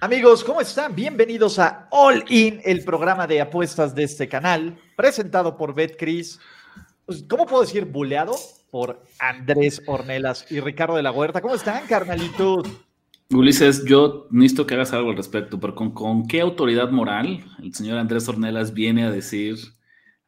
[0.00, 0.94] Amigos, ¿cómo están?
[0.94, 6.38] Bienvenidos a All In, el programa de apuestas de este canal, presentado por BetCris.
[7.04, 8.36] Pues, ¿Cómo puedo decir buleado?
[8.70, 11.40] Por Andrés Ornelas y Ricardo de la Huerta.
[11.40, 12.64] ¿Cómo están, carnalitos?
[13.30, 17.74] Ulises, yo necesito que hagas algo al respecto, pero ¿con, con qué autoridad moral el
[17.74, 19.56] señor Andrés Ornelas viene a decir,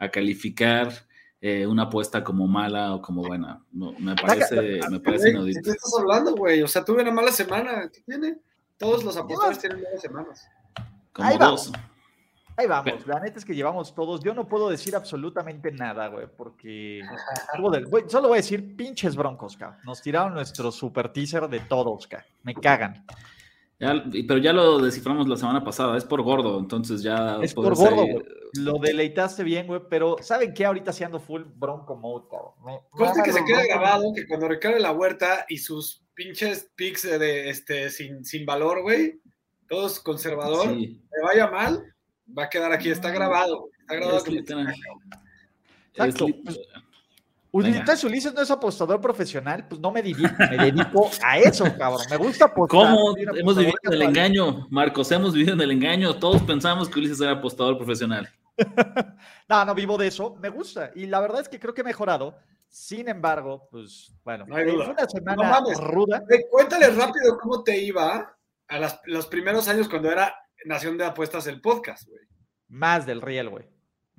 [0.01, 0.93] a calificar
[1.41, 3.62] eh, una apuesta como mala o como buena?
[3.71, 5.60] No, me parece, me parece ¿De inaudito.
[5.63, 6.60] qué estás hablando, güey?
[6.60, 7.88] O sea, tuve una mala semana.
[7.93, 8.38] ¿Qué tiene?
[8.80, 10.48] Todos los apostadores tienen malas semanas.
[11.12, 11.73] Como Ahí dos.
[12.56, 14.23] Ahí vamos, Pero- la neta es que llevamos todos.
[14.23, 17.01] Yo no puedo decir absolutamente nada, güey, porque.
[17.70, 19.78] del- güey, solo voy a decir pinches broncos, cabrón.
[19.84, 22.28] Nos tiraron nuestro super teaser de todos, cabrón.
[22.42, 23.06] Me cagan.
[23.80, 27.38] Ya- pero ya lo desciframos la semana pasada, es por gordo, entonces ya...
[27.40, 28.24] Es por gordo, güey.
[28.54, 30.66] Lo deleitaste bien, güey, pero ¿saben qué?
[30.66, 32.52] Ahorita sí ando full bronco mode, cabrón.
[32.64, 37.04] Me- Conste que se quede grabado que cuando recargue la huerta y sus pinches pics
[37.04, 39.18] de este sin, sin valor, güey,
[39.68, 41.82] todos conservador, Sí, me vaya mal,
[42.36, 42.90] va a quedar aquí.
[42.90, 43.68] Está grabado.
[43.80, 44.18] Está grabado.
[44.18, 44.42] es que-
[47.52, 52.02] Ulises, Ulises no es apostador profesional, pues no me dedico, me dedico a eso, cabrón.
[52.09, 52.80] Me gusta apostar.
[52.80, 54.02] ¿Cómo hemos vivido en el casual.
[54.02, 55.10] engaño, Marcos?
[55.10, 56.15] Hemos vivido en el engaño.
[56.16, 58.29] Todos pensamos que Ulises era apostador profesional.
[59.48, 60.92] No, no vivo de eso, me gusta.
[60.95, 62.37] Y la verdad es que creo que he mejorado.
[62.68, 64.84] Sin embargo, pues bueno, No hay duda.
[64.84, 65.78] fue una semana No mames.
[65.81, 66.22] ruda.
[66.28, 68.36] Güey, Cuéntales rápido cómo te iba
[68.69, 70.32] a las- los primeros años cuando era
[70.66, 72.20] Nación de Apuestas el podcast, güey.
[72.69, 73.66] Más del riel, güey.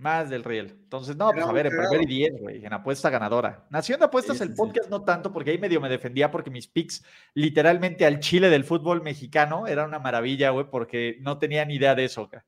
[0.01, 0.72] Más del riel.
[0.84, 1.89] Entonces, no, pues a ver, en cagado.
[1.91, 3.67] primer y diez, güey, en apuesta ganadora.
[3.69, 4.57] Nación de apuestas Sí, el sí, sí.
[4.57, 7.03] podcast no tanto, porque ahí medio me defendía porque mis picks
[7.35, 11.94] literalmente al chile del fútbol mexicano era una maravilla, güey, porque no tenía ni idea
[11.94, 12.41] de eso, güey.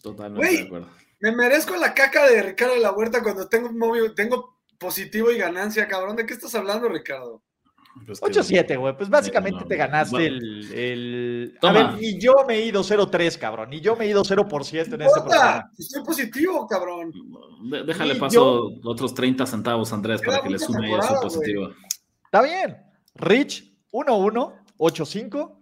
[0.00, 0.56] Totalmente Güey.
[0.62, 0.88] de acuerdo.
[1.20, 5.30] Me merezco la caca de Ricardo de la Huerta cuando tengo, un móvil- tengo positivo
[5.32, 6.16] y ganancia, cabrón.
[6.16, 7.42] ¿De qué estás hablando, Ricardo?
[8.06, 8.96] Pues que- 8-7, güey.
[8.96, 10.36] Pues básicamente no, te ganaste bueno.
[10.36, 13.70] el, el- A ver, ni yo me he ido 0-3, cabrón.
[13.70, 15.24] Ni yo me he ido 0% en este ¡Puta!
[15.24, 15.70] programa.
[15.78, 17.12] Estoy positivo, cabrón.
[17.70, 21.00] De- déjale Y paso otros 30 centavos, Andrés, para que le sume ahí a su
[21.08, 21.68] temporada, positivo.
[22.24, 22.76] Está bien.
[23.14, 25.58] Rich, 1-1, 8-5.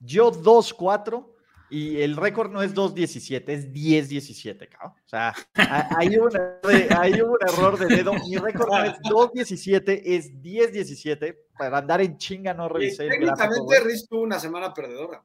[0.00, 1.29] Yo 2-4.
[1.70, 4.92] Y el récord no es 2-17, es 10-17, cabrón.
[5.04, 8.12] O sea, ha- hay un, error- hay un error de dedo.
[8.14, 11.36] Mi récord no es 2-17, es 10-17.
[11.56, 15.22] Para andar en chinga no revisé el técnicamente Rich tuvo una semana perdedora.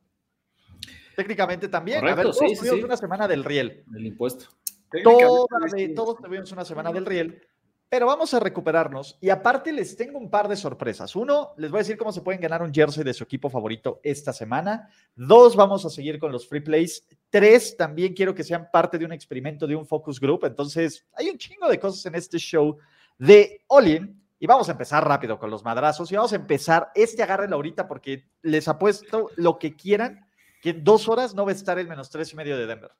[1.15, 1.99] Técnicamente también.
[1.99, 2.83] a Correcto, ver, todos sí, sí, tuvimos sí.
[2.85, 3.83] una semana del riel.
[3.95, 4.45] El impuesto.
[5.03, 5.27] Toda-
[5.95, 7.41] todos tuvimos una semana del riel,
[7.95, 11.15] pero vamos a recuperarnos y aparte les tengo un par de sorpresas.
[11.15, 14.01] Uno, les voy a decir cómo se pueden ganar un jersey de su equipo favorito
[14.03, 14.89] esta semana.
[15.15, 17.07] Dos, vamos a seguir con los free plays.
[17.29, 20.43] Tres, también quiero que sean parte de un experimento de un focus group.
[20.43, 22.77] Entonces, hay un chingo de cosas en este show
[23.17, 24.21] de Olin.
[24.39, 26.11] Y vamos a empezar rápido con los madrazos.
[26.11, 30.27] Y vamos a empezar, este agárrenlo ahorita porque les apuesto lo que quieran,
[30.61, 32.91] que en dos horas no va a estar el menos tres y medio de Denver.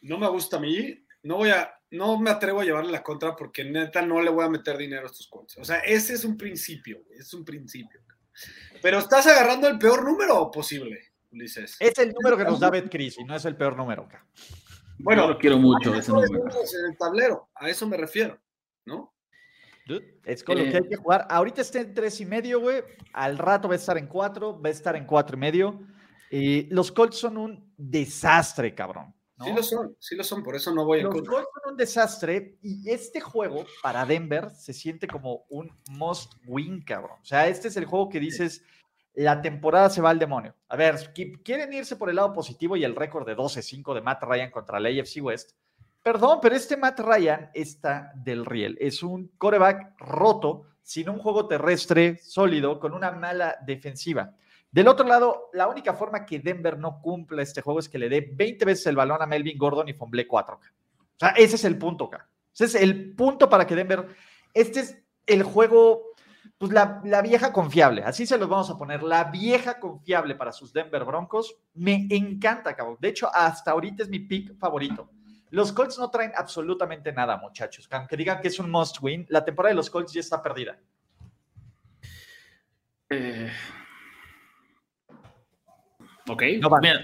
[0.00, 1.01] No me gusta a mí.
[1.24, 4.44] No voy a, no me atrevo a llevarle la contra porque neta no le voy
[4.44, 5.56] a meter dinero a estos cuentos.
[5.58, 8.00] O sea, ese es un principio, güey, es un principio.
[8.80, 10.98] Pero estás agarrando el peor número posible,
[11.30, 11.76] Ulises.
[11.78, 14.02] Es el número que nos da BetCris y no es el peor número.
[14.04, 14.26] acá.
[14.98, 16.32] Bueno, Yo lo quiero mucho ese número.
[16.38, 18.38] números en el tablero, a eso me refiero,
[18.84, 19.14] ¿no?
[19.86, 20.70] Dude, Es con lo Eh.
[20.70, 21.26] que hay que jugar.
[21.28, 22.82] Ahorita está en tres y medio, güey.
[23.12, 25.80] Al rato va a estar en cuatro, va a estar en cuatro y medio.
[26.30, 29.12] Y los Colts son un desastre, cabrón.
[29.42, 29.48] ¿No?
[29.48, 31.32] Sí lo son, sí lo son, por eso no voy Los contra.
[31.32, 36.82] Colts son un desastre y este juego para Denver se siente como un must win,
[36.82, 37.18] cabrón.
[37.20, 38.64] O sea, este es el juego que dices,
[39.14, 40.54] la temporada se va al demonio.
[40.68, 44.00] A ver, qui- quieren irse por el lado positivo y el récord de 12-5 de
[44.00, 45.52] Matt Ryan contra la AFC West.
[46.02, 48.76] Perdón, pero este Matt Ryan está del riel.
[48.80, 54.34] Es un coreback roto, sin un juego terrestre sólido, con una mala defensiva.
[54.72, 58.08] Del otro lado, la única forma que Denver no cumpla este juego es que le
[58.08, 60.56] dé 20 veces el balón a Melvin Gordon y fomble 4.
[60.56, 60.60] O
[61.18, 62.26] sea, ese es el punto, acá.
[62.54, 64.08] Ese es el punto para que Denver.
[64.54, 66.14] Este es el juego,
[66.56, 68.02] pues la, la vieja confiable.
[68.02, 69.02] Así se los vamos a poner.
[69.02, 71.54] La vieja confiable para sus Denver Broncos.
[71.74, 72.96] Me encanta, cabrón.
[72.98, 75.10] De hecho, hasta ahorita es mi pick favorito.
[75.50, 77.86] Los Colts no traen absolutamente nada, muchachos.
[77.90, 80.78] Aunque digan que es un must win, la temporada de los Colts ya está perdida.
[83.10, 83.50] Eh,
[86.28, 86.42] Ok.
[86.60, 86.70] No.
[86.80, 87.00] Mira,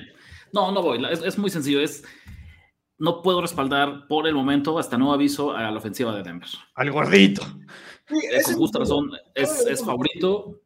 [0.53, 1.05] no, no voy.
[1.11, 1.81] Es, es muy sencillo.
[1.81, 2.05] Es
[2.99, 6.49] no puedo respaldar por el momento, hasta nuevo aviso, a la ofensiva de Denver.
[6.75, 7.43] Al gordito.
[8.09, 10.63] Sí, Eh, con justa es- razón, es, es favorito,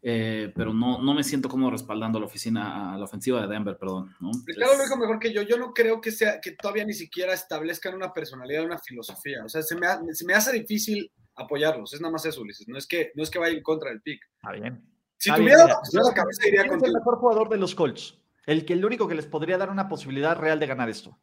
[0.00, 3.48] eh, pero no, no me siento como respaldando a la oficina, a la ofensiva de
[3.48, 4.14] Denver, perdón.
[4.20, 4.30] ¿no?
[4.46, 5.42] Ricardo Es- lo dijo mejor que yo.
[5.42, 9.44] Yo no creo que sea que todavía ni siquiera establezcan una personalidad, una filosofía.
[9.44, 11.92] O sea, se me, ha- se me hace difícil apoyarlos.
[11.92, 12.66] Es nada más eso, Ulises.
[12.68, 14.22] No es que, no es que vaya en contra del pick.
[14.36, 14.82] Está bien.
[15.18, 16.98] Si tuviera mira, la cabeza iría ¿Quién es el contigo.
[16.98, 18.18] mejor jugador de los Colts?
[18.44, 21.18] El que el único que les podría dar una posibilidad real de ganar esto.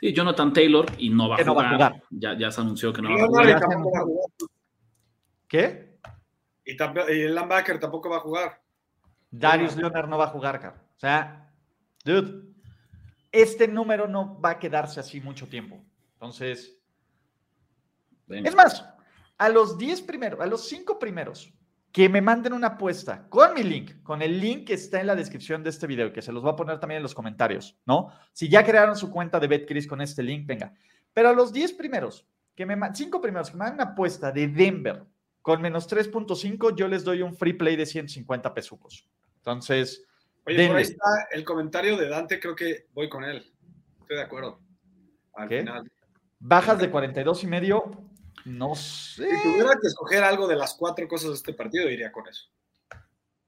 [0.00, 1.92] Sí, Jonathan Taylor y no va a no va a jugar.
[1.92, 2.02] jugar.
[2.10, 3.62] Ya, ya se anunció que no va a jugar.
[3.62, 4.04] Jugar.
[5.48, 5.98] ¿Qué?
[6.64, 8.60] Y, y el linebacker tampoco va a jugar.
[9.30, 10.82] Darius Leonard no va a jugar, cara.
[10.96, 11.52] O sea,
[12.04, 12.42] dude,
[13.30, 15.84] este número no va a quedarse así mucho tiempo.
[16.14, 16.76] Entonces,
[18.26, 18.48] Venga.
[18.48, 18.84] es más,
[19.38, 21.52] a los 10 primeros, a los 5 primeros
[21.96, 25.16] que me manden una apuesta con mi link, con el link que está en la
[25.16, 28.10] descripción de este video, que se los voy a poner también en los comentarios, ¿no?
[28.34, 30.74] Si ya crearon su cuenta de BetCris con este link, venga.
[31.14, 34.46] Pero a los 10 primeros, que me 5 primeros que me manden una apuesta de
[34.46, 35.04] Denver
[35.40, 39.08] con menos 3.5, yo les doy un free play de 150 pesucos.
[39.38, 40.04] Entonces,
[40.44, 40.68] Oye, Denle.
[40.68, 42.38] por ahí está el comentario de Dante.
[42.38, 43.50] Creo que voy con él.
[44.02, 44.60] Estoy de acuerdo.
[45.32, 45.60] Al ¿Qué?
[45.60, 45.90] final.
[46.40, 47.90] bajas de 42 y medio,
[48.46, 49.28] no sé.
[49.36, 52.48] Si tuviera que escoger algo de las cuatro cosas de este partido, iría con eso.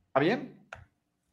[0.07, 0.59] Está bien,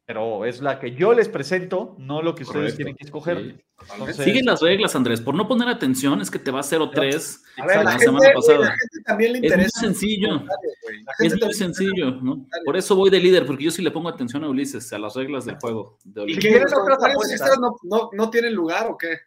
[0.04, 2.76] pero es la que yo les presento, no lo que ustedes Correcto.
[2.76, 3.38] tienen que escoger.
[3.38, 3.62] Sí.
[3.92, 5.20] Entonces, Sigue las reglas, Andrés.
[5.20, 8.24] Por no poner atención, es que te va 0-3 A ver, la, la gente, semana
[8.24, 8.58] güey, pasada.
[8.60, 9.80] la gente también le Es muy interesa.
[9.80, 10.28] sencillo.
[10.28, 12.46] La Es muy sencillo, ¿no?
[12.64, 15.14] Por eso voy de líder, porque yo sí le pongo atención a Ulises, a las
[15.14, 15.98] reglas del juego.
[16.04, 17.58] de ¿Y quieren ¿Los otras apuestas?
[17.60, 19.18] no, no, no tienen lugar o qué?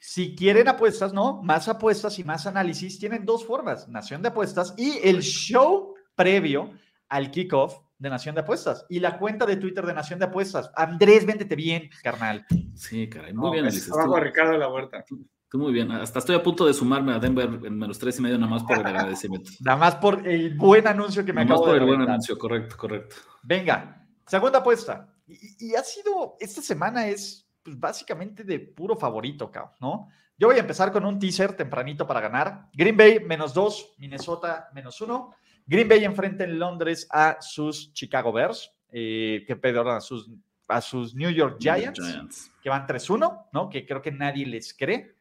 [0.00, 4.74] Si quieren apuestas, no, más apuestas y más análisis, tienen dos formas, Nación de Apuestas
[4.76, 6.70] y el show previo
[7.08, 10.70] al kickoff de Nación de Apuestas y la cuenta de Twitter de Nación de Apuestas.
[10.76, 12.46] Andrés, véndete bien, carnal.
[12.74, 13.34] Sí, caray.
[13.34, 13.92] Muy No, bien, es Ulises.
[13.92, 15.04] Abajo Tú, de Ricardo la Huerta.
[15.50, 15.90] tú muy bien.
[15.90, 18.62] Hasta estoy a punto de sumarme a Denver en menos tres y medio, nada más
[18.62, 19.50] por el agradecimiento.
[19.60, 22.08] Nada más por el buen anuncio que me Nada más acabo por de el buen
[22.08, 23.16] anuncio, correcto, correcto.
[23.42, 25.12] Venga, segunda apuesta.
[25.26, 30.08] Y, y ha sido, esta semana es pues, básicamente de puro favorito, cabrón, ¿no?
[30.38, 32.68] Yo voy a empezar con un teaser tempranito para ganar.
[32.72, 35.34] Green Bay menos dos, Minnesota menos uno.
[35.66, 40.30] Green Bay enfrenta en Londres a sus Chicago Bears, eh, que perdón, a sus,
[40.68, 42.52] a sus New York Giants, Giants.
[42.62, 43.68] que van 3-1, ¿no?
[43.68, 45.16] Que creo que nadie les cree.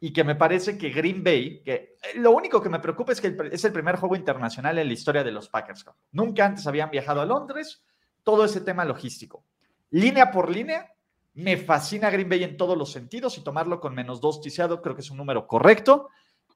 [0.00, 3.20] Y que me parece que Green Bay, que eh, lo único que me preocupa es
[3.20, 5.84] que el es el primer juego internacional en la historia de los Packers.
[5.84, 6.02] cabrón.
[6.12, 7.82] Nunca antes habían viajado a Londres,
[8.22, 9.44] todo ese tema logístico.
[9.90, 10.92] Línea por línea,
[11.36, 14.94] me fascina Green Bay en todos los sentidos y tomarlo con menos dos tiseado creo
[14.94, 16.08] que es un número correcto.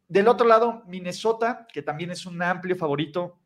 [0.08, 3.38] Del otro lado, Minnesota, que también es un amplio favorito.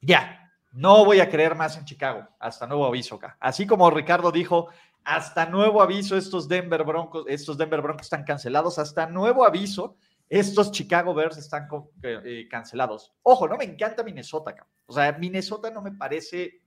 [0.00, 3.36] Ya, no voy a creer más en Chicago, hasta nuevo aviso acá.
[3.40, 4.68] Así como Ricardo dijo,
[5.04, 8.78] hasta nuevo aviso, estos Denver Broncos, estos Denver Broncos están cancelados.
[8.78, 9.96] Hasta nuevo aviso,
[10.28, 13.12] estos Chicago Bears están co- eh, cancelados.
[13.22, 14.52] Ojo, no me encanta Minnesota.
[14.54, 14.72] cabrón.
[14.86, 16.62] O sea, Minnesota no me parece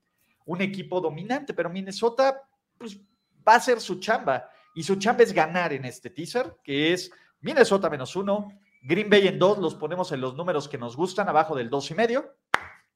[0.46, 2.42] un equipo dominante, pero Minnesota
[2.78, 3.00] pues,
[3.48, 4.50] va a hacer su chamba.
[4.74, 7.12] Y su chamba es ganar en este teaser, que es
[7.42, 8.48] Minnesota menos uno,
[8.82, 11.90] Green Bay en dos, los ponemos en los números que nos gustan, abajo del dos
[11.92, 12.36] y medio.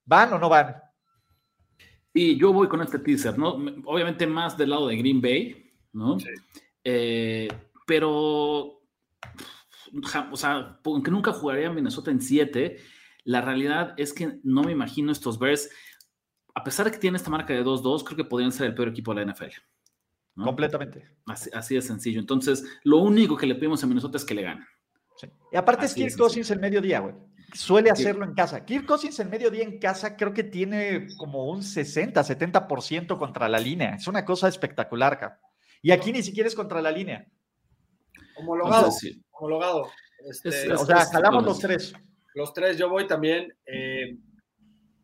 [0.06, 0.76] ¿Van o no van?
[2.14, 3.56] Y yo voy con este teaser, ¿no?
[3.86, 6.20] Obviamente más del lado de Green Bay, ¿no?
[6.20, 6.30] Sí.
[6.84, 7.48] Eh,
[7.86, 8.82] pero,
[10.32, 12.78] o sea, aunque nunca jugaría Minnesota en 7,
[13.26, 15.70] la realidad es que no me imagino estos Bears,
[16.54, 18.88] a pesar de que tiene esta marca de 2-2, creo que podrían ser el peor
[18.88, 19.52] equipo de la NFL.
[20.36, 20.46] ¿No?
[20.46, 21.08] Completamente.
[21.26, 22.20] Así, así de sencillo.
[22.20, 24.66] Entonces, lo único que le pedimos a Minnesota es que le ganen.
[25.18, 25.28] Sí.
[25.52, 26.20] Y aparte Así es Kirk.
[26.20, 27.16] Cousins el mediodía, güey.
[27.54, 28.66] Suele hacerlo en casa.
[28.66, 33.60] Kirk Cousins el mediodía en casa creo que tiene como un 60, 70% contra la
[33.60, 33.96] línea.
[33.96, 35.40] Es una cosa espectacular.
[35.82, 37.26] Y aquí ni siquiera es contra la línea.
[38.38, 38.86] Homologado.
[38.88, 39.24] Entonces, sí.
[39.32, 39.90] homologado.
[40.30, 41.94] Este, Es- O sea, jalamos los tres.
[42.34, 43.54] Los tres, yo voy también.
[43.66, 44.18] eh,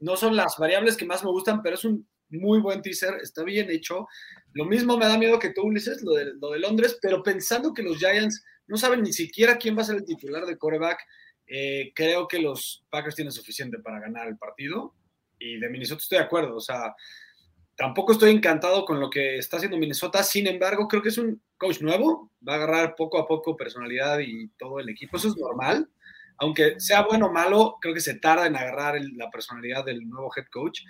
[0.01, 3.43] no son las variables que más me gustan, pero es un muy buen teaser, está
[3.43, 4.07] bien hecho.
[4.53, 7.73] Lo mismo me da miedo que tú, Ulises, lo de, lo de Londres, pero pensando
[7.73, 10.99] que los Giants no saben ni siquiera quién va a ser el titular de coreback,
[11.47, 14.93] eh, creo que los Packers tienen suficiente para ganar el partido.
[15.39, 16.95] Y de Minnesota estoy de acuerdo, o sea,
[17.75, 21.41] tampoco estoy encantado con lo que está haciendo Minnesota, sin embargo, creo que es un
[21.57, 25.37] coach nuevo, va a agarrar poco a poco personalidad y todo el equipo, eso es
[25.37, 25.89] normal
[26.41, 30.31] aunque sea bueno o malo, creo que se tarda en agarrar la personalidad del nuevo
[30.35, 30.81] head coach.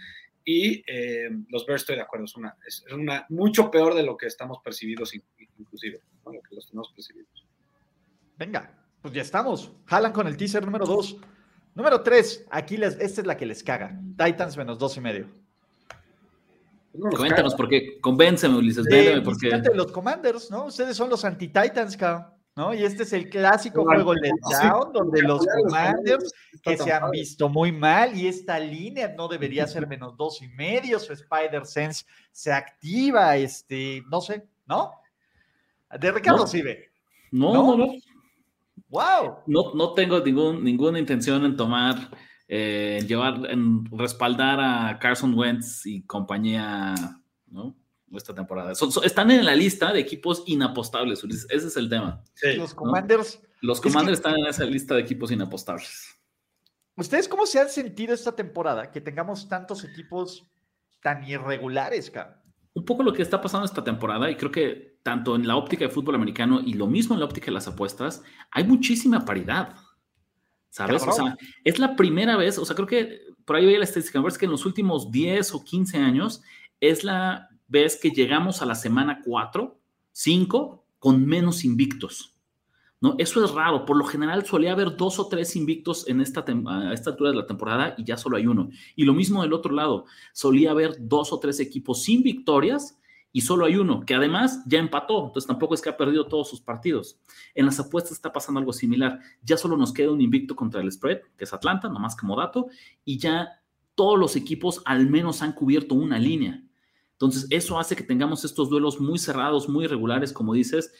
[0.44, 4.18] Y eh, los Bears, estoy de acuerdo, es, una, es una, mucho peor de lo
[4.18, 5.24] que estamos percibidos, in-
[5.60, 6.34] inclusive, ¿no?
[6.34, 7.46] lo que los tenemos percibidos.
[8.38, 8.72] Venga,
[9.02, 9.72] pues ya estamos.
[9.86, 11.18] Jalan con el teaser número dos.
[11.76, 13.98] Número tres, aquí les, esta es la que les caga.
[14.18, 15.28] Titans menos dos y medio.
[16.94, 19.50] Cuéntanos, porque convénceme, Ulises, véndeme, porque.
[19.50, 20.66] De los Commanders, ¿no?
[20.66, 22.34] Ustedes son los anti-Titans, cabrón.
[22.56, 22.74] ¿No?
[22.74, 24.32] Y este es el clásico juego de
[24.62, 29.68] down, donde los Commanders que se han visto muy mal y esta línea no debería
[29.68, 34.92] ser menos dos y medio, su Spider Sense se activa, este, no sé, ¿no?
[36.00, 36.46] De Ricardo
[37.32, 37.54] no.
[37.54, 37.94] No, no, no.
[38.90, 39.38] Wow.
[39.48, 41.96] No, no tengo ningún, ninguna intención en tomar,
[42.48, 46.94] eh, llevar, en respaldar a Carson Wentz y compañía,
[47.48, 47.76] ¿no?
[48.18, 48.72] Esta temporada.
[49.04, 52.24] están en la lista de equipos inapostables, Ese es el tema.
[52.58, 53.42] los Commanders.
[53.62, 56.18] Los Commanders están en esa lista de equipos inapostables.
[56.96, 60.46] ¿Ustedes cómo se han sentido esta temporada que tengamos tantos equipos
[61.02, 62.44] tan irregulares, cara?
[62.74, 65.86] Un poco lo que está pasando esta temporada, y creo que tanto en la óptica
[65.86, 69.76] de fútbol americano y lo mismo en la óptica de las apuestas, hay muchísima paridad.
[70.70, 71.06] ¿Sabes?
[71.06, 74.24] O sea, es la primera vez, o sea, creo que por ahí veía la estadística,
[74.26, 76.42] es que en los últimos 10 o 15 años
[76.80, 79.80] es la ves que llegamos a la semana 4,
[80.12, 82.36] 5 con menos invictos.
[83.00, 83.16] ¿no?
[83.18, 83.86] Eso es raro.
[83.86, 87.38] Por lo general solía haber dos o tres invictos en esta, a esta altura de
[87.38, 88.70] la temporada y ya solo hay uno.
[88.98, 90.06] Y lo mismo del otro lado.
[90.34, 93.00] Solía haber dos o tres equipos sin victorias
[93.32, 96.50] y solo hay uno, que además ya empató, entonces tampoco es que ha perdido todos
[96.50, 97.18] sus partidos.
[97.56, 100.92] En las apuestas está pasando algo similar, ya solo nos queda un invicto contra el
[100.92, 102.68] spread, que es Atlanta, nomás como dato,
[103.06, 103.62] y ya
[103.96, 106.62] todos los equipos al menos han cubierto una línea.
[107.22, 110.92] Entonces, eso hace que tengamos estos duelos muy cerrados, muy irregulares, como dices,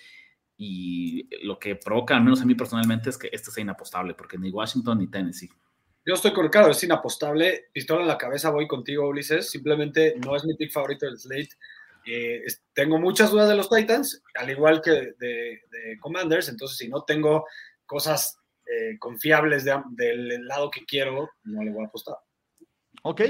[0.56, 4.38] y lo que provoca, al menos a mí personalmente, es que este sea inapostable, porque
[4.38, 5.50] ni Washington ni Tennessee.
[6.06, 7.70] Yo estoy con Ricardo, es inapostable.
[7.74, 9.50] Pistola en la cabeza, voy contigo, Ulises.
[9.50, 11.50] Simplemente no es mi pick favorito del slate.
[12.06, 15.60] Eh, tengo muchas dudas de los Titans, al igual que de,
[16.00, 16.50] Commanders.
[16.50, 17.48] Entonces, si no tengo
[17.88, 18.38] cosas
[18.68, 22.18] eh, confiables del lado que quiero, no le voy a apostar.
[23.02, 23.22] Ok,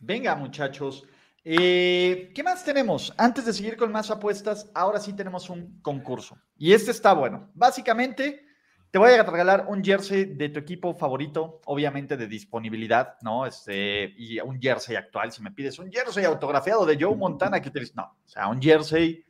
[0.00, 1.06] venga, muchachos.
[1.44, 3.12] Eh, ¿Qué más tenemos?
[3.16, 6.38] Antes de seguir con más apuestas, ahora sí tenemos un concurso.
[6.56, 7.50] Y este está bueno.
[7.54, 8.46] Básicamente,
[8.92, 13.44] te voy a regalar un jersey de tu equipo favorito, obviamente de disponibilidad, ¿no?
[13.44, 15.32] Este, y un jersey actual.
[15.32, 17.96] Si me pides un jersey autografiado de Joe Montana, que utilizas?
[17.96, 19.24] No, o sea, un jersey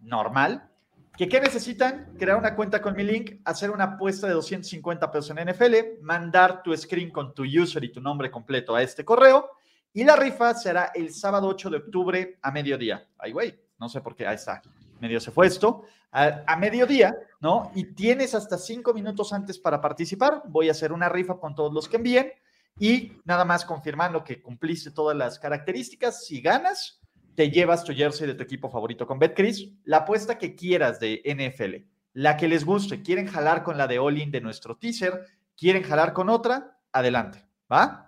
[0.00, 0.70] normal.
[1.16, 2.14] ¿Qué, ¿Qué necesitan?
[2.16, 6.62] Crear una cuenta con mi link, hacer una apuesta de 250 pesos en NFL, mandar
[6.62, 9.57] tu screen con tu user y tu nombre completo a este correo
[9.92, 13.06] y la rifa será el sábado 8 de octubre a mediodía.
[13.18, 14.60] Ay, güey, no sé por qué, ahí está.
[15.00, 15.84] Medio se fue esto.
[16.10, 17.70] A, mediodía, ¿no?
[17.74, 20.42] Y tienes hasta cinco minutos antes para participar.
[20.46, 22.32] Voy a hacer una rifa con todos los que envíen.
[22.78, 26.24] Y nada más confirmando que cumpliste todas las características.
[26.24, 27.00] Si ganas,
[27.34, 29.68] te llevas tu jersey de tu equipo favorito con BetCris.
[29.84, 33.02] La apuesta que quieras de NFL, la que les guste.
[33.02, 35.26] ¿Quieren jalar con la de All-In de nuestro teaser?
[35.56, 36.78] ¿Quieren jalar con otra?
[36.92, 38.07] Adelante, ¿va?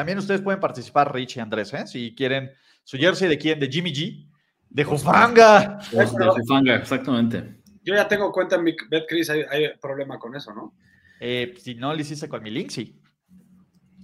[0.00, 1.86] También ustedes pueden participar, Rich y Andrés, ¿eh?
[1.86, 2.50] si quieren
[2.84, 4.26] su jersey de quién, de Jimmy G,
[4.70, 5.78] de Jufanga.
[5.92, 7.60] De Jufanga, exactamente.
[7.82, 10.74] Yo ya tengo cuenta en mi BetCris, hay, hay problema con eso, ¿no?
[11.20, 12.98] Eh, si no lo hiciste con mi link, sí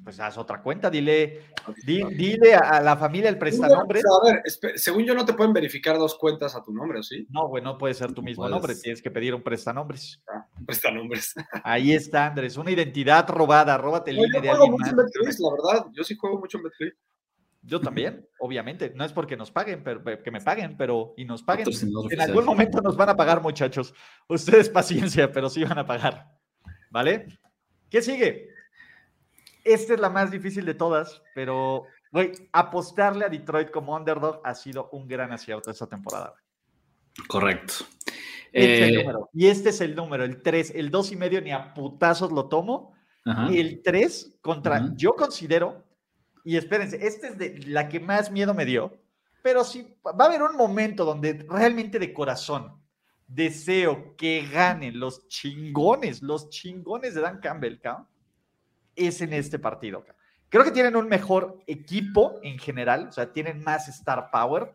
[0.06, 1.46] pues haz otra cuenta, dile,
[1.84, 3.98] dile a, la familia el prestanombre.
[3.98, 4.42] A ver,
[4.76, 7.26] según yo no te pueden verificar dos cuentas a tu nombre, ¿sí?
[7.28, 10.22] No, güey, no puede ser tu mismo nombre, tienes que pedir un prestanombres.
[10.28, 10.45] Ah,
[11.64, 15.50] Ahí está, Andrés, una identidad robada, róbate el línea de alguien mucho En Betcris, la
[15.50, 16.94] verdad, yo sí juego mucho en Betcris.
[17.62, 18.92] Yo también, obviamente.
[18.94, 21.66] No es porque nos paguen, pero que me paguen, pero y nos paguen.
[22.10, 23.92] En algún momento nos van a pagar, muchachos.
[24.28, 26.30] Ustedes paciencia, pero sí van a pagar.
[26.90, 27.38] ¿Vale?
[27.90, 28.50] ¿Qué sigue?
[29.64, 34.54] Esta es la más difícil de todas, pero, güey, apostarle a Detroit como underdog ha
[34.54, 36.34] sido un gran acierto esta temporada.
[37.28, 37.74] Correcto.
[38.52, 41.74] Este eh, y este es el número, el 3, el 2 y medio ni a
[41.74, 42.94] putazos lo tomo.
[43.50, 45.84] Y el 3 contra, yo considero,
[46.44, 48.96] y espérense, esta es de la que más miedo me dio,
[49.42, 52.80] pero sí, va a haber un momento donde realmente de corazón
[53.26, 58.06] deseo que ganen los chingones, los chingones de Dan Campbell, ¿cabrón?
[58.96, 60.04] es en este partido.
[60.48, 64.74] Creo que tienen un mejor equipo en general, o sea, tienen más star power.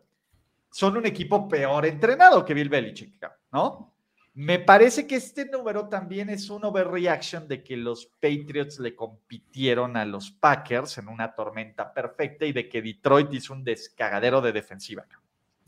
[0.72, 3.92] Son un equipo peor entrenado que Bill Belichick, ¿no?
[4.34, 9.94] Me parece que este número también es un overreaction de que los Patriots le compitieron
[9.98, 14.52] a los Packers en una tormenta perfecta y de que Detroit hizo un descagadero de
[14.52, 15.06] defensiva.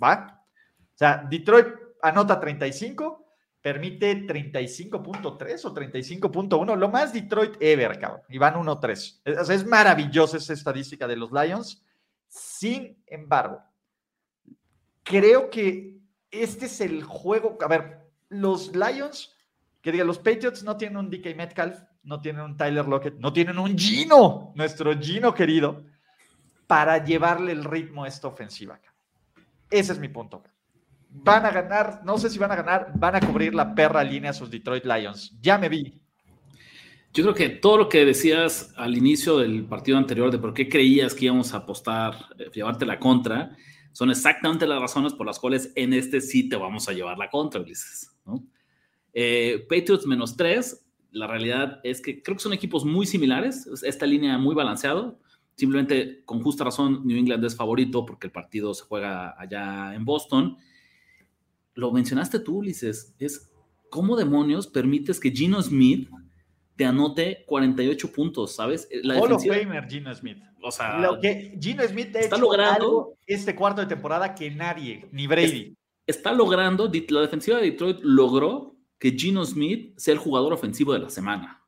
[0.03, 0.43] ¿Va?
[0.81, 1.67] O sea, Detroit
[2.01, 3.27] anota 35,
[3.61, 8.23] permite 35.3 o 35.1, lo más Detroit ever, cabrón.
[8.31, 9.21] Y van 1-3.
[9.27, 11.85] Es, es maravillosa esa estadística de los Lions.
[12.29, 13.63] Sin embargo,
[15.05, 17.57] creo que este es el juego.
[17.61, 19.33] A ver, los Lions,
[19.81, 23.33] que diga, los Patriots no tienen un DK Metcalf, no tienen un Tyler Lockett, no
[23.33, 25.85] tienen un Gino, nuestro Gino querido,
[26.67, 28.81] para llevarle el ritmo a esta ofensiva.
[29.71, 30.43] Ese es mi punto.
[31.11, 34.31] Van a ganar, no sé si van a ganar, van a cubrir la perra línea
[34.31, 35.37] a sus Detroit Lions.
[35.41, 36.01] Ya me vi.
[37.13, 40.69] Yo creo que todo lo que decías al inicio del partido anterior de por qué
[40.69, 43.57] creías que íbamos a apostar, eh, llevarte la contra,
[43.95, 47.31] son exactamente las razones por las cuales en este sí te vamos a llevar la
[47.31, 48.11] contra, Ulises.
[49.13, 54.05] Eh, Patriots menos tres, la realidad es que creo que son equipos muy similares, esta
[54.05, 55.21] línea muy balanceado.
[55.55, 60.05] Simplemente, con justa razón, New England es favorito porque el partido se juega allá en
[60.05, 60.57] Boston.
[61.75, 63.53] Lo mencionaste tú, Ulises, es
[63.91, 66.11] cómo demonios permites que Gino Smith
[66.77, 68.89] te anote 48 puntos, ¿sabes?
[69.03, 70.39] La Hall of Famer, Gino Smith.
[70.63, 74.51] O sea, lo que Gino Smith ha está hecho logrando este cuarto de temporada que
[74.51, 75.77] nadie, ni Brady.
[76.07, 80.99] Está logrando, la defensiva de Detroit logró que Gino Smith sea el jugador ofensivo de
[81.01, 81.65] la semana.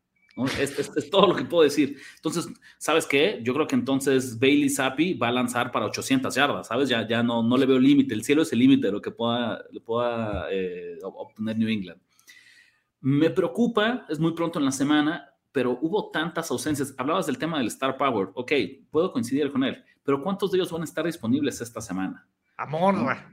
[0.61, 1.97] Es, todo lo que puedo decir.
[2.17, 2.47] Entonces,
[2.77, 3.41] ¿sabes qué?
[3.43, 6.91] Yo creo que entonces Bailey Zappi va a lanzar para 800 yardas, ¿sabes?
[6.91, 8.13] Ya, ya no, no le veo límite.
[8.13, 12.01] El cielo es el límite de lo que pueda, le pueda eh, obtener New England.
[13.01, 16.95] Me preocupa, es muy pronto en la semana, pero hubo tantas ausencias.
[16.99, 18.29] Hablabas del tema del Star Power.
[18.35, 18.53] Ok,
[18.91, 22.27] puedo coincidir con él, pero ¿cuántos de ellos van a estar disponibles esta semana?
[22.57, 23.33] A Monra.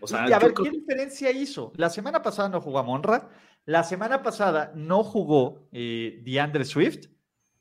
[0.00, 1.72] O sea, y a ver, ¿qué diferencia hizo?
[1.76, 3.30] La semana pasada no jugó a Monra
[3.64, 7.06] la semana pasada no jugó eh, DeAndre Swift.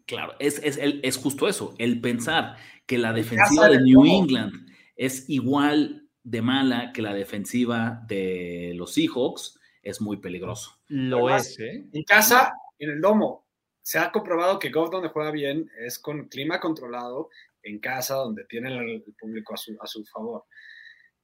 [0.06, 5.30] Claro, es, es, es, justo eso, el pensar que la defensiva de New England es
[5.30, 10.80] igual de mala que la defensiva de los Seahawks es muy peligroso.
[10.88, 11.86] Lo es, ¿eh?
[11.92, 13.48] En casa, en el domo,
[13.82, 17.30] se ha comprobado que Goff donde juega bien es con clima controlado,
[17.64, 20.46] en casa donde tiene el, público a su, a su, favor.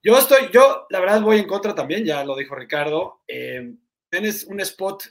[0.03, 3.21] Yo estoy, yo la verdad voy en contra también, ya lo dijo Ricardo.
[3.27, 3.73] Eh,
[4.09, 5.03] tienes un spot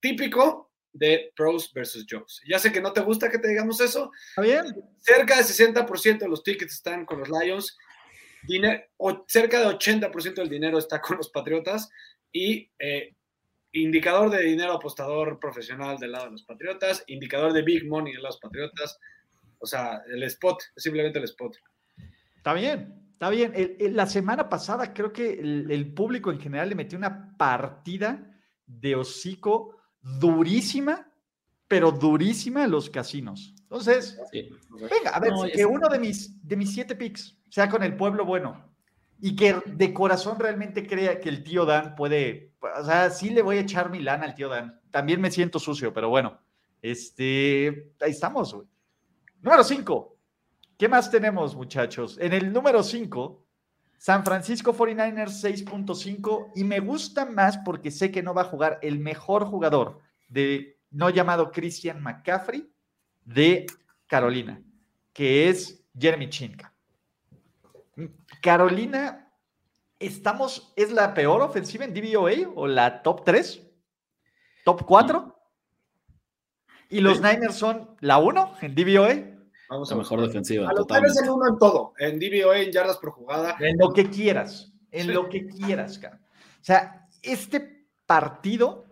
[0.00, 2.40] típico de pros versus Joes.
[2.48, 4.10] Ya sé que no te gusta que te digamos eso.
[4.30, 4.64] Está bien.
[5.00, 7.76] Cerca del 60% de los tickets están con los Lions.
[8.96, 11.90] O cerca del 80% del dinero está con los Patriotas.
[12.32, 13.14] Y eh,
[13.72, 17.04] indicador de dinero apostador profesional del lado de los Patriotas.
[17.06, 18.98] Indicador de big money de los Patriotas.
[19.58, 21.56] O sea, el spot, simplemente el spot.
[22.36, 23.08] Está bien.
[23.12, 23.52] Está bien.
[23.96, 29.76] la semana pasada creo que el, público en general le metió una partida de hocico
[30.00, 31.12] durísima,
[31.66, 33.54] pero durísima a los casinos.
[33.62, 37.96] Entonces, venga, a ver, que uno de mis, de mis siete picks sea con el
[37.96, 38.68] pueblo bueno
[39.20, 43.42] y que de corazón realmente crea que el tío Dan puede, o sea, sí le
[43.42, 44.80] voy a echar mi lana al tío Dan.
[44.90, 46.38] También me siento sucio, pero bueno,
[46.80, 48.66] este, ahí estamos, güey.
[49.42, 50.16] Número cinco.
[50.76, 52.18] ¿Qué más tenemos, muchachos?
[52.20, 53.44] En el número cinco,
[53.98, 58.78] San Francisco 49ers 6.5 y me gusta más porque sé que no va a jugar
[58.80, 62.70] el mejor jugador de no llamado Christian McCaffrey
[63.24, 63.66] de
[64.06, 64.62] Carolina,
[65.12, 66.72] que es Jeremy Chinka.
[68.40, 69.32] Carolina,
[69.98, 73.62] estamos, ¿es la peor ofensiva en DVOA o la top 3?
[74.64, 75.34] ¿Top 4?
[76.90, 79.38] ¿Y los Niners son la 1 en DVOA?
[79.68, 80.68] Vamos a mejor defensiva.
[80.68, 83.56] A los Niners el uno en todo, en DVOA, en yardas por jugada.
[83.60, 86.20] En lo que quieras, en lo que quieras, cara.
[86.60, 88.86] O sea, este partido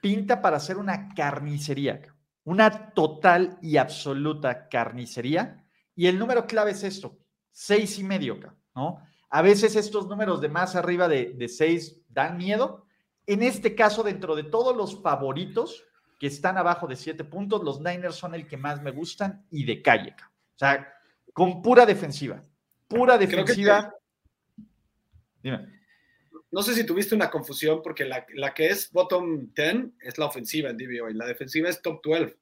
[0.00, 2.02] pinta para ser una carnicería,
[2.44, 5.64] una total y absoluta carnicería.
[5.94, 7.18] Y el número clave es esto,
[7.50, 8.38] seis y medio,
[8.74, 9.00] ¿no?
[9.30, 12.86] A veces estos números de más arriba de, de seis dan miedo.
[13.26, 15.84] En este caso, dentro de todos los favoritos,
[16.18, 19.64] que están abajo de siete puntos, los Niners son el que más me gustan y
[19.64, 20.14] de calle.
[20.20, 20.92] O sea,
[21.32, 22.42] con pura defensiva.
[22.88, 23.94] Pura defensiva.
[25.42, 25.78] Dime.
[26.50, 30.70] No sé si tuviste una confusión porque la, que es bottom 10 es la ofensiva
[30.70, 32.36] en DBO y la defensiva es top 12.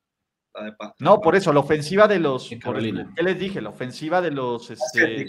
[1.01, 2.49] No, por eso, la ofensiva de los.
[2.49, 3.61] ¿Qué les dije?
[3.61, 4.71] La ofensiva de los.
[4.71, 5.27] Este,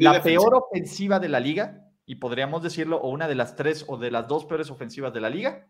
[0.00, 3.96] la peor ofensiva de la liga, y podríamos decirlo, o una de las tres o
[3.96, 5.68] de las dos peores ofensivas de la liga,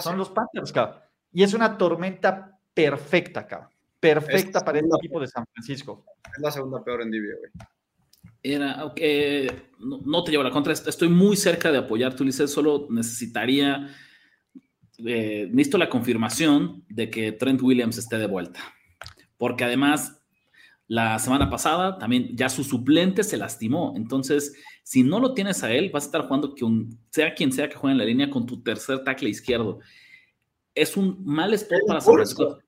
[0.00, 1.00] son los Panthers, cabrón.
[1.32, 3.70] Y es una tormenta perfecta, cabrón.
[4.00, 6.04] Perfecta para el este equipo de San Francisco.
[6.24, 7.50] Es la segunda peor en Divio, güey.
[8.42, 12.86] Era, aunque no, te llevo la contra, estoy muy cerca de apoyar tu Ulises, solo
[12.88, 13.88] necesitaría,
[15.04, 18.60] eh, necesito la confirmación de que Trent Williams esté de vuelta,
[19.36, 20.20] porque además
[20.86, 24.54] la semana pasada también ya su suplente se lastimó, entonces
[24.88, 26.64] si no lo tienes a él, vas a estar jugando que
[27.10, 29.80] sea quien sea que juegue en la línea con tu tercer tackle izquierdo.
[30.74, 32.58] Es un mal spot para San Francisco.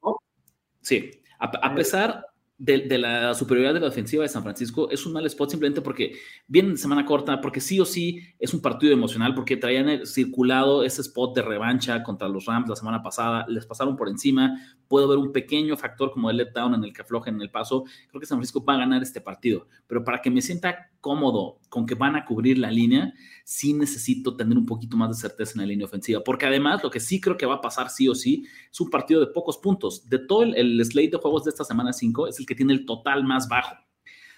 [0.82, 2.26] Sí, a, pesar
[2.60, 6.12] de, la superioridad de la ofensiva de San Francisco, es un mal spot simplemente porque
[6.46, 10.84] viene de semana corta, porque sí o sí es un partido emocional, porque traían circulado
[10.84, 15.08] ese spot de revancha contra los Rams la semana pasada, les pasaron por encima, puedo
[15.08, 18.20] ver un pequeño factor como el letdown en el que aflojen en el paso, creo
[18.20, 21.86] que San Francisco va a ganar este partido, pero para que me sienta cómodo con
[21.86, 23.12] que van a cubrir la línea,
[23.44, 26.90] sí necesito tener un poquito más de certeza en la línea ofensiva, porque además lo
[26.90, 29.58] que sí creo que va a pasar sí o sí es un partido de pocos
[29.58, 30.08] puntos.
[30.08, 32.72] De todo el, el slate de juegos de esta semana 5 es el que tiene
[32.72, 33.76] el total más bajo.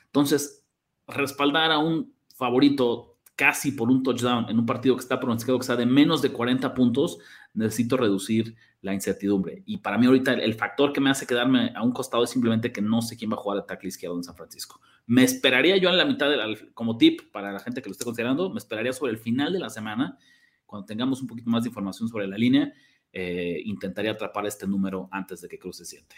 [0.07, 0.65] Entonces,
[1.07, 5.67] respaldar a un favorito casi por un touchdown en un partido que está pronosticado que
[5.67, 7.19] sea de menos de 40 puntos,
[7.55, 9.63] necesito reducir la incertidumbre.
[9.67, 12.73] Y para mí ahorita el, factor que me hace quedarme a un costado es simplemente
[12.73, 14.81] que no sé quién va a jugar al tackle izquierdo en San Francisco.
[15.07, 18.05] Me esperaría yo en la mitad, de como tip para la gente que lo esté
[18.05, 20.19] considerando, me esperaría sobre el final de la semana,
[20.65, 22.73] cuando tengamos un poquito más de información sobre la línea,
[23.13, 26.17] eh, intentaría atrapar este número antes de que cruce 7.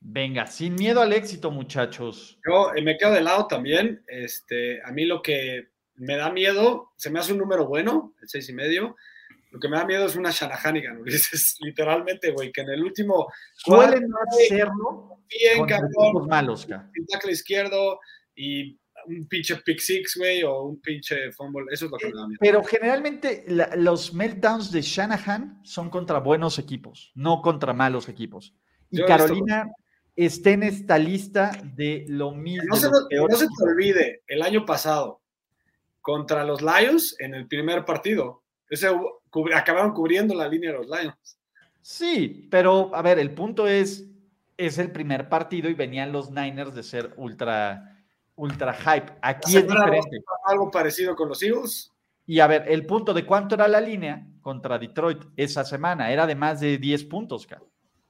[0.00, 2.38] Venga, sin miedo al éxito, muchachos.
[2.48, 4.02] Yo eh, me quedo de lado también.
[4.06, 8.28] Este, a mí lo que me da miedo, se me hace un número bueno, el
[8.28, 8.96] seis y medio.
[9.50, 13.26] Lo que me da miedo es una Shanahanigan, Ulises, literalmente, güey, que en el último.
[13.54, 16.26] Suelen no hacerlo bien, cabrón.
[16.26, 18.00] malos, tackle izquierdo
[18.40, 21.66] y un pinche pick six, güey, o un pinche fumble.
[21.70, 22.38] Eso es lo que me da miedo.
[22.40, 23.44] Pero generalmente
[23.76, 28.54] los meltdowns de Shanahan son contra buenos equipos, no contra malos equipos.
[28.90, 29.70] Y Carolina
[30.16, 32.68] está en esta lista de lo mismo.
[32.68, 35.22] No se, no se te olvide, el año pasado,
[36.00, 38.42] contra los Lions en el primer partido.
[38.68, 38.88] Ese,
[39.54, 41.38] acabaron cubriendo la línea de los Lions.
[41.82, 44.06] Sí, pero a ver, el punto es,
[44.56, 47.99] es el primer partido y venían los Niners de ser ultra,
[48.40, 49.12] ultra hype.
[49.20, 50.22] Aquí es diferente.
[50.46, 51.92] Algo parecido con los Eagles.
[52.26, 56.26] Y a ver, el punto de cuánto era la línea contra Detroit esa semana era
[56.26, 57.62] de más de 10 puntos, cara.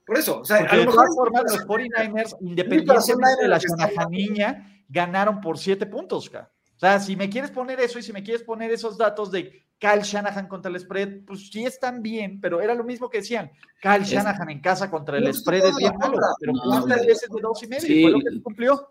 [0.06, 5.58] Por eso, o sea, de todas formas, los 49ers, independientemente de la niña, ganaron por
[5.58, 6.50] 7 puntos, cara.
[6.76, 9.66] O sea, si me quieres poner eso y si me quieres poner esos datos de
[9.78, 13.50] Kyle Shanahan contra el spread, pues sí están bien, pero era lo mismo que decían.
[13.80, 17.62] Kyle Shanahan en casa contra el spread es bien malo, pero ¿cuántas veces de dos
[17.62, 17.86] y medio?
[17.86, 18.02] Sí.
[18.02, 18.88] Fue lo que cumplió.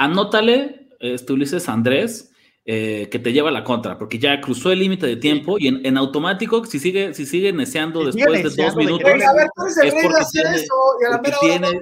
[0.00, 2.32] Anótale, este, Ulises Andrés,
[2.64, 5.98] eh, que te lleva la contra, porque ya cruzó el límite de tiempo y en,
[5.98, 9.48] automático, si sigue, si sigue neceando después de dos minutos, a ver,
[9.84, 11.80] es porque tiene, eso, y a la mera tiene,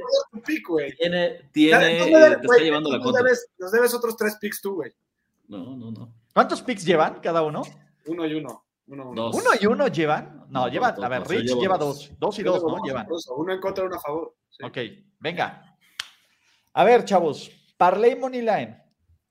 [0.98, 3.22] tiene, tiene, te está llevando la contra.
[3.56, 4.90] nos debes otros tres picks tú, güey.
[5.46, 6.12] No, no, no.
[6.34, 7.62] ¿Cuántos picks llevan cada uno?
[8.06, 8.64] Uno y uno.
[8.88, 9.30] Uno, uno.
[9.30, 10.44] ¿Uno y uno llevan?
[10.48, 11.04] No, llevan.
[11.04, 12.10] A ver, Rich lleva dos.
[12.18, 12.82] Dos y dos, ¿no?
[12.82, 13.06] Llevan.
[13.36, 14.34] Uno en contra, uno a favor.
[14.64, 14.78] Ok,
[15.20, 15.76] venga.
[16.72, 17.52] A ver, chavos.
[17.78, 18.76] Parley Money Line.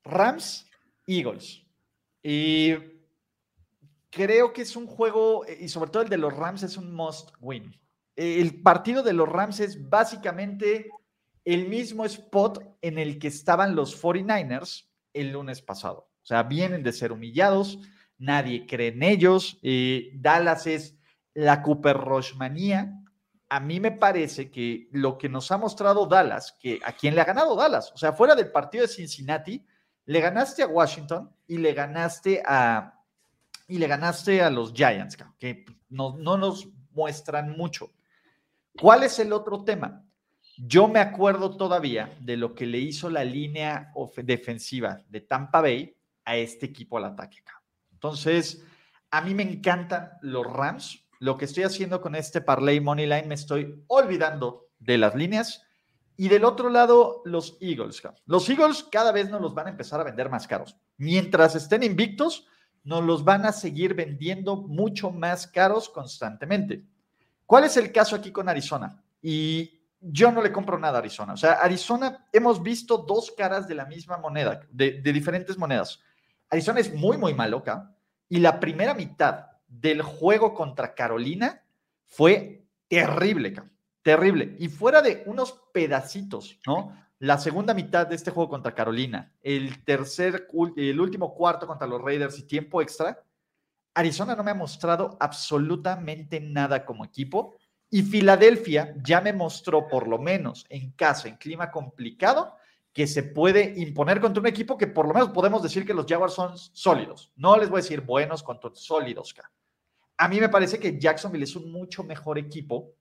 [0.04, 0.66] Rams,
[1.06, 1.64] Eagles.
[2.24, 2.74] Y
[4.10, 7.30] creo que es un juego, y sobre todo el de los Rams es un must
[7.40, 7.80] win.
[8.16, 10.90] El partido de los Rams es básicamente
[11.46, 16.10] el mismo spot en el que estaban los 49ers el lunes pasado.
[16.24, 17.80] O sea, vienen de ser humillados,
[18.18, 19.60] nadie cree en ellos.
[19.62, 20.98] Eh, Dallas es
[21.34, 22.00] la Cooper
[22.36, 23.02] manía.
[23.50, 27.22] A mí me parece que lo que nos ha mostrado Dallas, que a quién le
[27.22, 29.66] ha ganado Dallas, o sea, fuera del partido de Cincinnati,
[30.06, 32.94] le ganaste a Washington y le ganaste a
[33.68, 37.92] y le ganaste a los Giants, que no, no nos muestran mucho.
[38.80, 40.06] ¿Cuál es el otro tema?
[40.58, 43.92] Yo me acuerdo todavía de lo que le hizo la línea
[44.24, 47.44] defensiva de Tampa Bay a este equipo al ataque.
[47.92, 48.64] Entonces,
[49.12, 51.07] a mí me encantan los Rams.
[51.20, 55.64] Lo que estoy haciendo con este parlay money line, me estoy olvidando de las líneas.
[56.16, 58.02] Y del otro lado, los Eagles.
[58.26, 60.76] Los Eagles cada vez nos los van a empezar a vender más caros.
[60.98, 62.48] Mientras estén invictos,
[62.84, 66.84] nos los van a seguir vendiendo mucho más caros constantemente.
[67.46, 69.04] ¿Cuál es el caso aquí con Arizona?
[69.22, 71.34] Y yo no le compro nada a Arizona.
[71.34, 76.00] O sea, Arizona hemos visto dos caras de la misma moneda, de, diferentes monedas.
[76.50, 77.94] Arizona es muy, muy maloca.
[78.30, 81.64] Y la primera mitad del juego contra Carolina
[82.06, 83.56] fue terrible,
[84.02, 84.56] terrible.
[84.60, 86.96] Y fuera de unos pedacitos, ¿no?
[87.20, 92.02] La segunda mitad de este juego contra Carolina, el tercer, el último cuarto contra los
[92.02, 93.24] Raiders y tiempo extra,
[93.96, 97.56] Arizona no me ha mostrado absolutamente nada como equipo
[97.90, 102.57] y Filadelfia ya me mostró, por lo menos en casa, en clima complicado,
[102.98, 106.08] que se puede imponer contra un equipo que por lo menos podemos decir que los
[106.08, 107.32] Jaguars son sólidos.
[107.36, 109.36] No les voy a decir buenos contra sólidos.
[110.18, 112.96] A mí me parece que Jacksonville es un mucho mejor equipo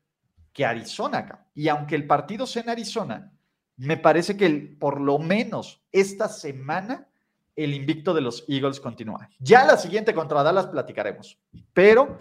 [0.53, 1.47] que Arizona acá.
[1.55, 3.33] Y aunque el partido sea en Arizona,
[3.79, 7.09] me parece que por lo menos esta semana
[7.55, 9.31] el invicto de los Eagles continúa.
[9.39, 11.39] Ya la siguiente contra Dallas platicaremos.
[11.73, 12.19] Pero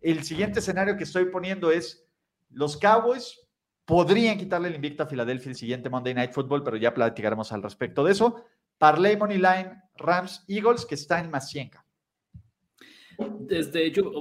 [0.00, 2.06] el siguiente escenario que estoy poniendo es
[2.48, 3.38] los Cowboys
[3.88, 7.62] podrían quitarle el invicto a Filadelfia el siguiente Monday Night Football, pero ya platicaremos al
[7.62, 8.44] respecto de eso.
[8.76, 11.70] Parley Money Line, Rams, Eagles, que está en más 100.
[13.40, 14.12] Desde yo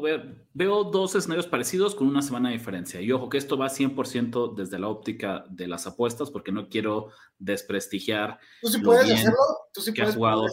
[0.53, 3.01] veo dos escenarios parecidos con una semana de diferencia.
[3.01, 7.09] Y ojo que esto va 100% desde la óptica de las apuestas, porque no quiero
[7.37, 8.39] desprestigiar.
[8.61, 9.37] ¿Tú sí puedes hacerlo?
[9.73, 10.45] ¿Tú sí puedes jugado.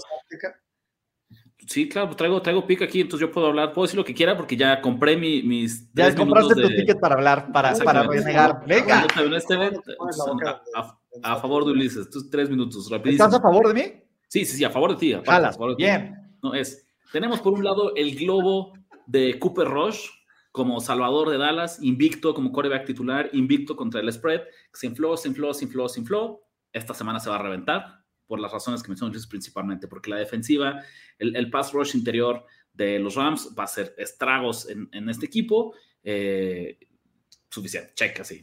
[1.67, 4.15] Sí, claro, pues traigo, traigo pick aquí, entonces yo puedo hablar, puedo decir lo que
[4.15, 5.93] quiera porque ya compré mi, mis.
[5.93, 8.65] Ya compraste tu ticket para hablar, para, para renegar.
[8.67, 9.07] Venga.
[11.23, 13.25] a, favor de Ulises, tus tres minutos, rapidísimo.
[13.25, 13.83] ¿Estás a favor de mí?
[14.29, 15.17] Sí, sí, sí, a favor de ti.
[15.25, 16.15] Jalas, bien.
[16.43, 18.75] No, es, tenemos por un lado el globo
[19.07, 20.09] de Cooper Rush
[20.53, 25.29] como salvador de Dallas, invicto como quarterback titular, invicto contra el spread, se infló, se
[25.29, 26.41] infló, se infló, se infló.
[26.73, 30.83] Esta semana se va a reventar por las razones que mencionó principalmente, porque la defensiva,
[31.19, 35.75] el, pass rush interior de los Rams va a hacer estragos en, este equipo.
[36.03, 36.79] Eh,
[37.49, 38.43] suficiente, check así.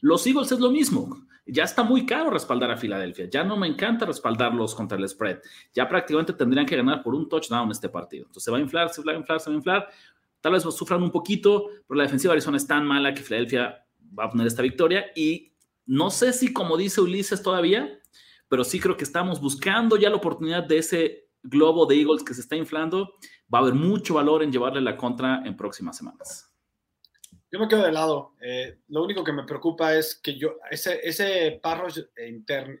[0.00, 1.26] Los Eagles es lo mismo.
[1.50, 3.28] Ya está muy caro respaldar a Filadelfia.
[3.30, 5.38] Ya no me encanta respaldarlos contra el spread.
[5.72, 8.24] Ya prácticamente tendrían que ganar por un touchdown este partido.
[8.26, 9.88] Entonces se va a inflar, se va a inflar, se va a inflar.
[10.40, 13.84] Tal vez sufran un poquito, pero la defensiva de Arizona es tan mala que Filadelfia
[14.16, 15.06] va a poner esta victoria.
[15.16, 15.52] Y
[15.86, 17.97] no sé si, como dice Ulises todavía,
[18.48, 22.34] pero sí creo que estamos buscando ya la oportunidad de ese globo de Eagles que
[22.34, 23.14] se está inflando.
[23.52, 26.52] Va a haber mucho valor en llevarle la contra en próximas semanas.
[27.50, 28.34] Yo me quedo de lado.
[28.40, 31.88] Eh, lo único que me preocupa es que yo, ese, ese parro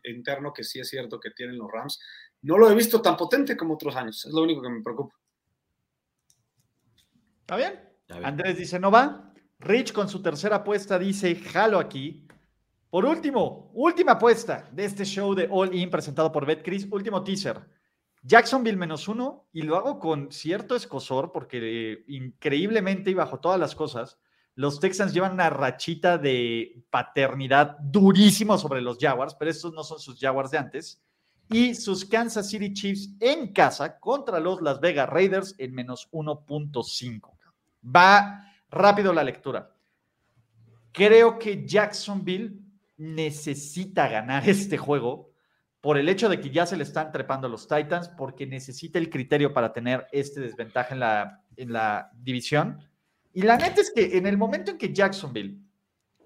[0.04, 1.98] interno que sí es cierto que tienen los Rams,
[2.42, 4.24] no lo he visto tan potente como otros años.
[4.26, 5.14] Es lo único que me preocupa.
[7.40, 7.80] ¿Está bien?
[8.22, 9.32] Andrés dice, no va.
[9.60, 12.27] Rich con su tercera apuesta dice, jalo aquí.
[12.90, 17.60] Por último, última apuesta de este show de All In presentado por BetCris, último teaser.
[18.22, 23.60] Jacksonville menos uno, y lo hago con cierto escosor porque eh, increíblemente y bajo todas
[23.60, 24.18] las cosas,
[24.54, 30.00] los Texans llevan una rachita de paternidad durísimo sobre los Jaguars, pero estos no son
[30.00, 31.02] sus Jaguars de antes.
[31.50, 37.36] Y sus Kansas City Chiefs en casa contra los Las Vegas Raiders en menos 1.5.
[37.84, 39.72] Va rápido la lectura.
[40.92, 42.67] Creo que Jacksonville
[42.98, 45.30] necesita ganar este juego
[45.80, 49.08] por el hecho de que ya se le están trepando los Titans, porque necesita el
[49.08, 52.80] criterio para tener este desventaja en la, en la división.
[53.32, 55.56] Y la neta es que en el momento en que Jacksonville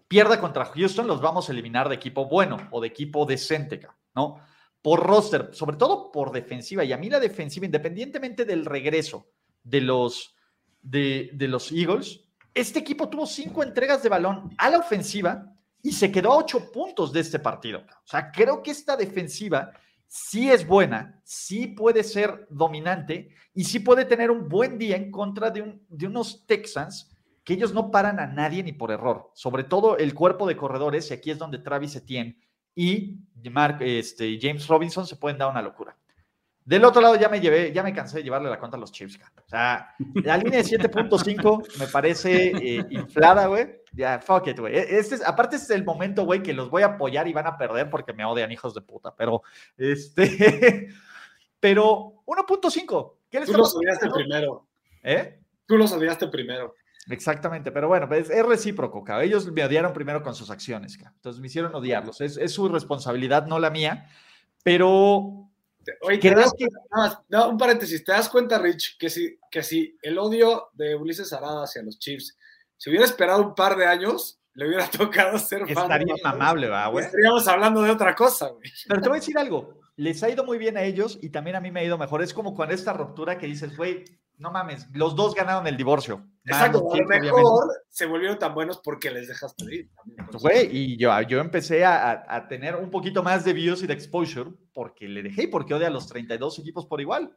[0.09, 3.81] pierda contra Houston, los vamos a eliminar de equipo bueno o de equipo decente,
[4.15, 4.41] ¿no?
[4.81, 6.83] Por roster, sobre todo por defensiva.
[6.83, 9.29] Y a mí la defensiva, independientemente del regreso
[9.63, 10.35] de los,
[10.81, 12.21] de, de los Eagles,
[12.55, 15.52] este equipo tuvo cinco entregas de balón a la ofensiva
[15.83, 17.81] y se quedó a ocho puntos de este partido.
[17.81, 19.73] O sea, creo que esta defensiva
[20.07, 25.11] sí es buena, sí puede ser dominante y sí puede tener un buen día en
[25.11, 27.11] contra de, un, de unos Texans
[27.45, 29.31] que ellos no paran a nadie ni por error.
[29.35, 32.39] Sobre todo el cuerpo de corredores, y aquí es donde Travis Etienne
[32.75, 33.19] y
[33.51, 35.97] Mark, este, James Robinson se pueden dar una locura.
[36.65, 38.93] Del otro lado ya me llevé, ya me cansé de llevarle la cuenta a los
[38.93, 39.19] Chiefs.
[39.45, 43.83] O sea, la línea de 7.5 me parece eh, inflada, güey.
[43.93, 44.77] Ya, fuck it, güey.
[44.77, 47.33] E, este es, aparte este es el momento, güey, que los voy a apoyar y
[47.33, 49.15] van a perder porque me odian hijos de puta.
[49.17, 49.43] Pero,
[49.77, 50.89] este,
[51.61, 53.15] pero 1.5.
[53.29, 54.67] ¿Qué les Tú los odiaste primero.
[55.03, 55.41] ¿Eh?
[55.67, 56.75] Tú los odiaste primero.
[57.11, 59.27] Exactamente, pero bueno, es, es recíproco, cabrón.
[59.27, 61.15] Ellos me odiaron primero con sus acciones, cabrón.
[61.17, 62.21] Entonces me hicieron odiarlos.
[62.21, 64.07] Es, es su responsabilidad, no la mía.
[64.63, 65.51] Pero
[66.03, 66.35] Oye, que,
[67.29, 71.33] no, un paréntesis, ¿te das cuenta, Rich, que si, que si el odio de Ulises
[71.33, 72.37] Arada hacia los Chiefs
[72.77, 75.63] se hubiera esperado un par de años, le hubiera tocado ser.
[75.69, 77.05] Estaría amable, ¿va, güey?
[77.05, 78.71] Estaríamos hablando de otra cosa, güey.
[78.89, 81.57] Pero te voy a decir algo, les ha ido muy bien a ellos y también
[81.57, 82.23] a mí me ha ido mejor.
[82.23, 84.05] Es como con esta ruptura que dices, güey,
[84.43, 86.27] no mames, los dos ganaron el divorcio.
[86.45, 89.91] Exacto, a lo mejor se volvieron tan buenos porque les dejaste ir.
[90.33, 93.95] Güey, y yo, yo empecé a, a, tener un poquito más de views y de
[93.95, 97.37] exposure porque le dejé y porque odia a los 32 equipos por igual.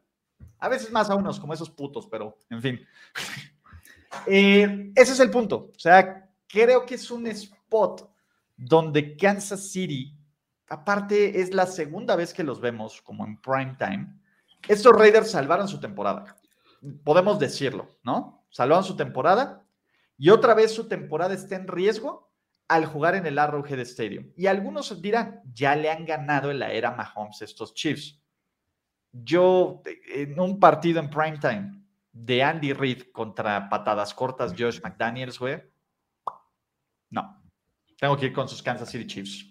[0.57, 2.87] A veces más a unos, como esos putos, pero en fin.
[4.27, 5.71] Eh, ese es el punto.
[5.75, 8.09] O sea, creo que es un spot
[8.55, 10.17] donde Kansas City,
[10.69, 14.17] aparte es la segunda vez que los vemos como en prime time,
[14.69, 16.37] estos Raiders salvaron su temporada
[17.03, 18.45] podemos decirlo, ¿no?
[18.49, 19.65] Salvaron su temporada
[20.17, 22.31] y otra vez su temporada está en riesgo
[22.67, 24.31] al jugar en el Arrowhead Stadium.
[24.35, 28.19] Y algunos dirán, ya le han ganado en la era Mahomes estos Chiefs.
[29.11, 29.81] Yo,
[30.13, 35.61] en un partido en primetime de Andy Reid contra patadas cortas Josh McDaniels, güey,
[37.09, 37.41] no.
[37.97, 39.45] Tengo que ir con sus Kansas City Chiefs.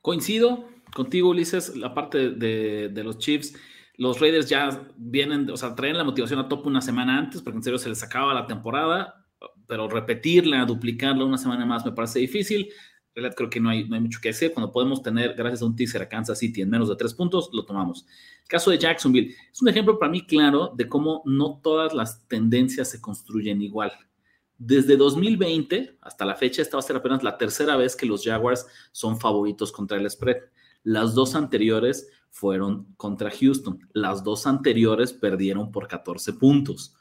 [0.00, 3.54] Coincido contigo, Ulises, la parte de, de los Chiefs
[3.96, 7.58] los Raiders ya vienen, o sea, traen la motivación a tope una semana antes, porque
[7.58, 9.26] en serio se les acaba la temporada,
[9.66, 12.68] pero repetirla, duplicarla una semana más me parece difícil.
[13.14, 14.52] En creo que no hay, no hay mucho que decir.
[14.52, 17.48] Cuando podemos tener, gracias a un teaser a Kansas City en menos de tres puntos,
[17.52, 18.04] lo tomamos.
[18.42, 22.26] El caso de Jacksonville es un ejemplo para mí claro de cómo no todas las
[22.26, 23.92] tendencias se construyen igual.
[24.58, 28.24] Desde 2020 hasta la fecha, esta va a ser apenas la tercera vez que los
[28.24, 30.38] Jaguars son favoritos contra el spread.
[30.84, 33.80] Las dos anteriores fueron contra Houston.
[33.92, 36.94] Las dos anteriores perdieron por 14 puntos.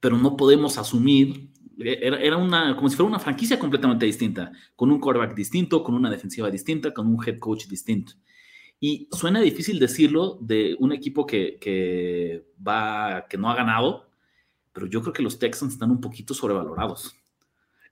[0.00, 5.00] Pero no podemos asumir, era, una, como si fuera una franquicia completamente distinta, con un
[5.00, 8.14] quarterback distinto, con una defensiva distinta, con un head coach distinto.
[8.80, 14.10] Y suena difícil decirlo de un equipo que, que, va, que no ha ganado,
[14.72, 17.14] pero yo creo que los Texans están un poquito sobrevalorados.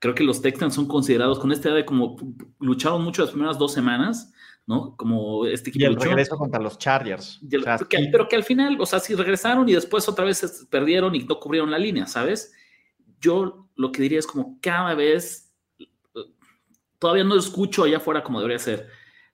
[0.00, 2.16] Creo que los Texans son considerados con esta idea de como
[2.58, 4.32] lucharon mucho las primeras dos semanas,
[4.66, 4.96] ¿no?
[4.96, 5.84] Como este equipo.
[5.84, 7.38] Y el regreso contra los Chargers.
[8.10, 11.38] pero que al final, o sea, sí regresaron y después otra vez perdieron y no
[11.38, 12.52] cubrieron la línea, ¿sabes?
[13.20, 15.52] Yo lo que diría es como cada vez,
[16.98, 18.88] todavía no escucho allá afuera como debería ser,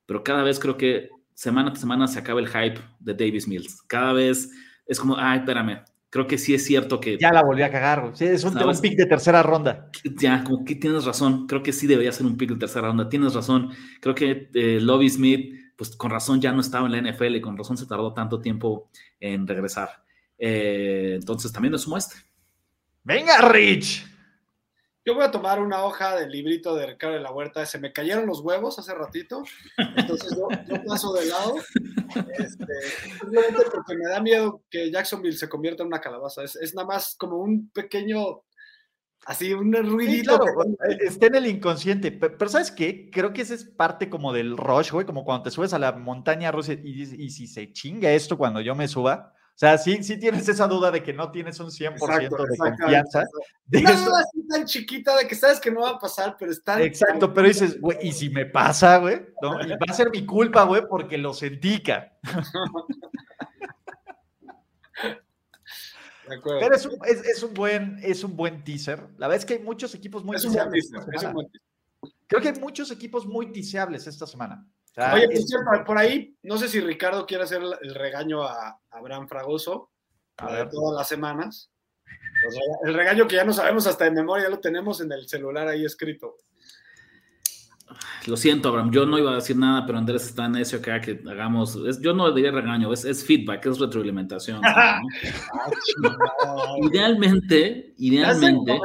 [0.05, 3.83] pero cada vez creo que semana tras semana se acaba el hype de Davis Mills.
[3.83, 4.51] Cada vez
[4.87, 5.85] es como, ay, espérame,
[6.17, 7.19] creo que sí es cierto que.
[7.19, 9.91] Ya la volví a cagar, Sí, es un, pick de tercera ronda.
[10.19, 11.47] Ya, como que tienes razón.
[11.47, 13.11] Creo que sí debería ser un pick de tercera ronda.
[13.11, 13.71] Tienes razón.
[14.01, 17.41] Creo que eh, Lobby Smith, pues con razón ya no estaba en la NFL y
[17.43, 18.89] con razón se tardó tanto tiempo
[19.21, 19.91] en regresar.
[20.39, 22.17] Eh, entonces también le sumo este.
[23.05, 24.16] Venga, Rich.
[25.07, 27.65] Yo voy a tomar una hoja del librito de Ricardo de la Huerta.
[27.65, 29.45] Se me cayeron los huevos hace ratito.
[29.97, 30.49] Entonces yo,
[30.85, 31.55] paso de lado.
[32.39, 32.67] Este,
[33.21, 36.43] simplemente porque me da miedo que Jacksonville se convierta en una calabaza.
[36.43, 38.43] Es, nada más como un pequeño,
[39.27, 40.41] así, un ruidito.
[40.91, 42.11] Eh, está en el inconsciente.
[42.11, 43.09] Pero, ¿sabes qué?
[43.13, 45.07] Creo que esa es parte como del rush, güey.
[45.07, 48.61] Como cuando te subes a la montaña rusa y, y si se chinga esto cuando
[48.61, 51.69] yo me suba o sea, sí, sí tienes esa duda de que no tienes un
[51.69, 53.25] 100% de confianza.
[53.65, 56.83] De no, así tan chiquita de que sabes que no va a pasar, pero está.
[56.83, 59.23] Exacto, pero dices, güey, ¿y si me pasa, güey?
[59.41, 59.59] ¿No?
[59.63, 62.13] Y va a ser mi culpa, güey, porque lo sentica.
[66.45, 69.09] Pero es un, es, es un, buen, es un buen teaser.
[69.17, 70.37] La verdad es que hay muchos equipos muy.
[72.27, 74.67] Creo que hay muchos equipos muy tiseables esta semana.
[75.13, 75.29] Oye,
[75.85, 79.91] por ahí, no sé si Ricardo quiere hacer el regaño a Abraham Fragoso
[80.41, 81.71] de todas las semanas.
[82.85, 85.69] el regaño que ya no sabemos hasta de memoria, ya lo tenemos en el celular
[85.69, 86.37] ahí escrito.
[88.27, 91.01] Lo siento, Abraham, yo no iba a decir nada, pero Andrés está en eso acá
[91.01, 91.79] que hagamos.
[92.01, 94.61] yo no diría regaño, es, feedback, es retroalimentación.
[96.83, 98.79] idealmente, idealmente.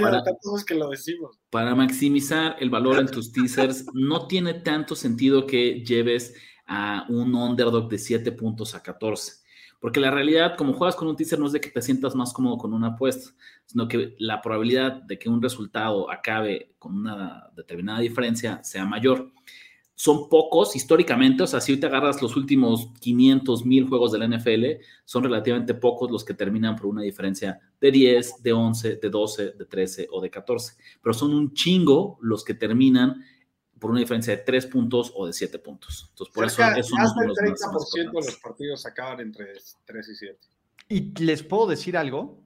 [0.00, 0.24] para,
[0.66, 1.38] que lo decimos.
[1.50, 6.34] para maximizar el valor en tus teasers, no tiene tanto sentido que lleves
[6.66, 9.41] a un underdog de 7 puntos a 14
[9.82, 12.32] porque la realidad, como juegas con un teaser, no es de que te sientas más
[12.32, 13.32] cómodo con una apuesta,
[13.66, 19.32] sino que la probabilidad de que un resultado acabe con una determinada diferencia sea mayor.
[19.96, 24.20] Son pocos históricamente, o sea, si hoy te agarras los últimos 500 mil juegos de
[24.20, 28.96] la NFL, son relativamente pocos los que terminan por una diferencia de 10, de 11,
[29.02, 30.74] de 12, de 13 o de 14.
[31.02, 33.24] Pero son un chingo los que terminan
[33.82, 36.06] por una diferencia de 3 puntos o de 7 puntos.
[36.10, 40.14] Entonces, por eso es uno de los 30% de los partidos acaban entre 3 y
[40.14, 40.38] 7.
[40.88, 42.38] Y les puedo decir algo,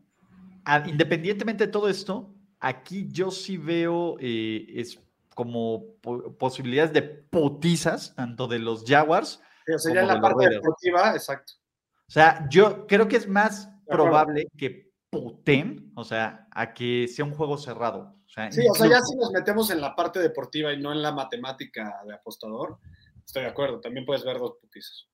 [0.87, 4.99] independientemente de todo esto, aquí yo sí veo eh, es
[5.35, 5.96] como
[6.38, 9.42] posibilidades de potizas, tanto de los Jaguars.
[9.66, 11.53] Pero sería en la parte deportiva, exacto.
[12.09, 17.27] O sea, yo creo que es más probable que puten, o sea, a que sea
[17.27, 18.16] un juego cerrado
[18.51, 21.12] sí, o sea, ya si nos metemos en la parte deportiva y no en la
[21.12, 22.79] matemática de apostador,
[23.25, 23.81] estoy de acuerdo.
[23.81, 25.09] También puedes ver dos putizos.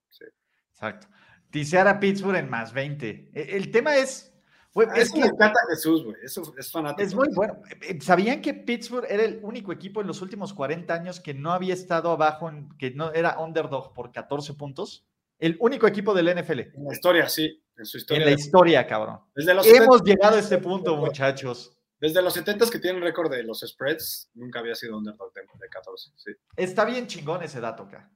[0.72, 1.06] Exacto.
[1.50, 3.30] Tisear a Pittsburgh en más 20.
[3.32, 4.32] E, el tema es.
[4.74, 6.16] Ah, es que me encanta Jesús, güey.
[6.24, 7.02] Eso es fanático.
[7.02, 7.60] Es muy bueno.
[7.82, 11.52] Eh, ¿Sabían que Pittsburgh era el único equipo en los últimos 40 años que no
[11.52, 15.06] había estado abajo, en, que no era underdog por 14 puntos?
[15.38, 16.60] El único equipo del NFL.
[16.60, 17.62] En la historia, sí.
[17.76, 18.24] En su historia.
[18.24, 19.20] En la historia, cabrón.
[19.36, 21.76] Hemos llegado a este punto, muchachos.
[22.02, 26.10] Desde los 70 que tienen récord de los spreads, nunca había sido underdog de, 14.
[26.56, 28.10] Está bien chingón ese dato acá.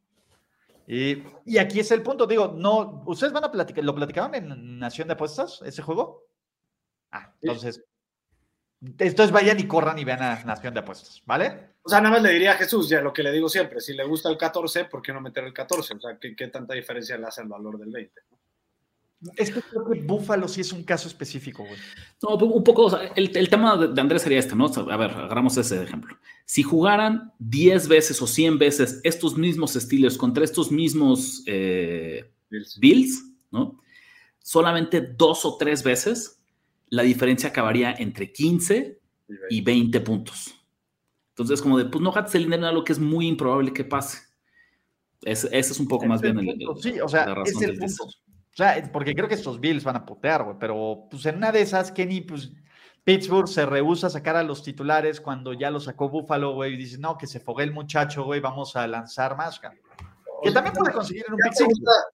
[0.89, 1.23] Y,
[1.57, 5.15] aquí es el punto, digo, no, ¿ustedes van a platicar, lo platicaron en Nación de
[5.15, 6.27] Apuestas, ese juego?
[7.13, 7.85] Ah, entonces,
[8.81, 11.77] entonces vayan y corran y vean a Nación de Apuestas, ¿vale?
[11.83, 13.95] O sea, nada más le diría a Jesús, ya lo que le digo siempre, si
[13.95, 15.95] le gusta el 14, ¿por qué no meter el 14?
[15.95, 18.21] O sea, ¿qué, qué tanta diferencia le hace el valor del 20?
[19.37, 21.79] Es que creo que Búfalo sí es un caso específico, güey.
[22.23, 24.67] No, un poco, el, tema de Andrés sería este, ¿no?
[24.67, 26.17] A ver, agarramos ese ejemplo.
[26.45, 32.31] Si jugaran 10 veces o 100 veces estos mismos estilos contra estos mismos eh,
[32.79, 33.25] Bills.
[33.51, 33.81] ¿no?
[34.39, 36.41] Solamente dos o tres veces,
[36.89, 39.01] la diferencia acabaría entre 15
[39.51, 40.55] y 20 puntos.
[41.31, 43.85] Entonces, como de, pues no gastes el dinero en algo que es muy improbable que
[43.85, 44.19] pase.
[45.23, 48.05] Ese, es un poco más bien el, sí, o sea, es el punto.
[48.57, 51.53] O sea, porque creo que estos Bills van a putear, güey, pero pues en una
[51.53, 52.51] de esas, Kenny, pues
[53.05, 56.79] Pittsburgh se rehúsa a sacar a los titulares cuando ya lo sacó Buffalo, güey, y
[56.79, 60.91] dice, no, que se fogue el muchacho, güey, vamos a lanzar más, Que también puede
[60.91, 61.53] conseguir en un pick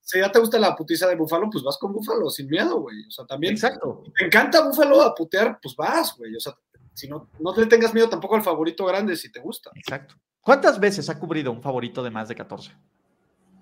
[0.01, 3.07] si ya te gusta la putiza de Búfalo, pues vas con Búfalo, sin miedo, güey.
[3.07, 3.53] O sea, también.
[3.53, 4.03] Exacto.
[4.19, 6.35] te encanta Búfalo a putear, pues vas, güey.
[6.35, 6.55] O sea,
[6.93, 9.71] si no, no le tengas miedo tampoco al favorito grande si te gusta.
[9.77, 10.17] Exacto.
[10.41, 12.73] ¿Cuántas veces ha cubrido un favorito de más de 14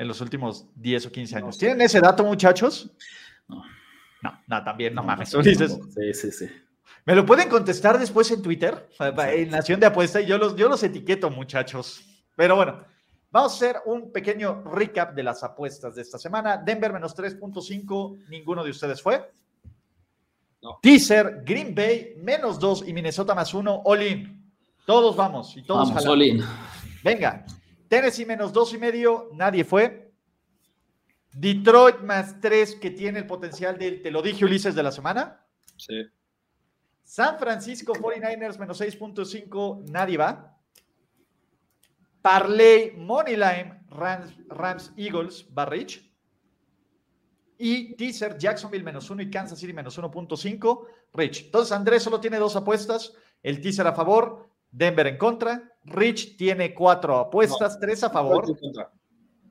[0.01, 1.57] en los últimos 10 o 15 No años?
[1.57, 1.61] sé.
[1.67, 2.91] ¿Tienen ese dato, muchachos?
[3.47, 3.63] No.
[4.23, 5.33] No, no, también no, mames.
[5.35, 5.71] Ulises.
[5.73, 5.93] tampoco.
[5.93, 6.49] Sí, sí, sí.
[7.05, 10.69] Me lo pueden contestar después en Twitter, en Nación de Apuesta, y yo los, yo
[10.69, 12.03] los etiqueto, muchachos.
[12.35, 12.83] Pero bueno,
[13.31, 16.57] vamos a hacer un pequeño recap de las apuestas de esta semana.
[16.57, 19.31] Denver menos 3.5, ninguno de ustedes fue.
[20.63, 20.79] No.
[20.83, 24.53] Teaser, Green Bay menos 2 y Minnesota más 1, all in.
[24.87, 26.13] Todos vamos y todos Vamos, jalamos.
[26.13, 26.45] Olin.
[27.05, 27.45] Venga,
[27.91, 30.13] Tennessee menos dos y medio, nadie fue.
[31.33, 35.45] Detroit más tres, que tiene el potencial del, te lo dije Ulises, de la semana.
[35.77, 36.07] Sí.
[37.03, 40.57] San Francisco 49ers menos 6.5, nadie va.
[42.23, 46.09] Parley, Moneyline, Rams, Rams Eagles, va Rich.
[47.59, 51.47] Y teaser, Jacksonville menos 1 y Kansas City menos 1.5, Rich.
[51.47, 55.70] Entonces Andrés solo tiene dos apuestas, el teaser a favor, Denver en contra.
[55.85, 58.47] Rich tiene cuatro apuestas, tres a favor.
[58.47, 58.93] Detroit en contra.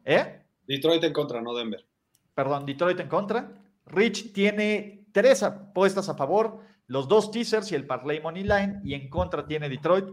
[0.06, 0.46] ¿Eh?
[0.68, 1.86] Detroit en contra, no Denver.
[2.34, 3.52] Perdón, Detroit en contra.
[3.86, 8.94] Rich tiene tres apuestas a favor, los dos teasers y el parlay money line, y
[8.94, 10.06] en contra tiene Detroit.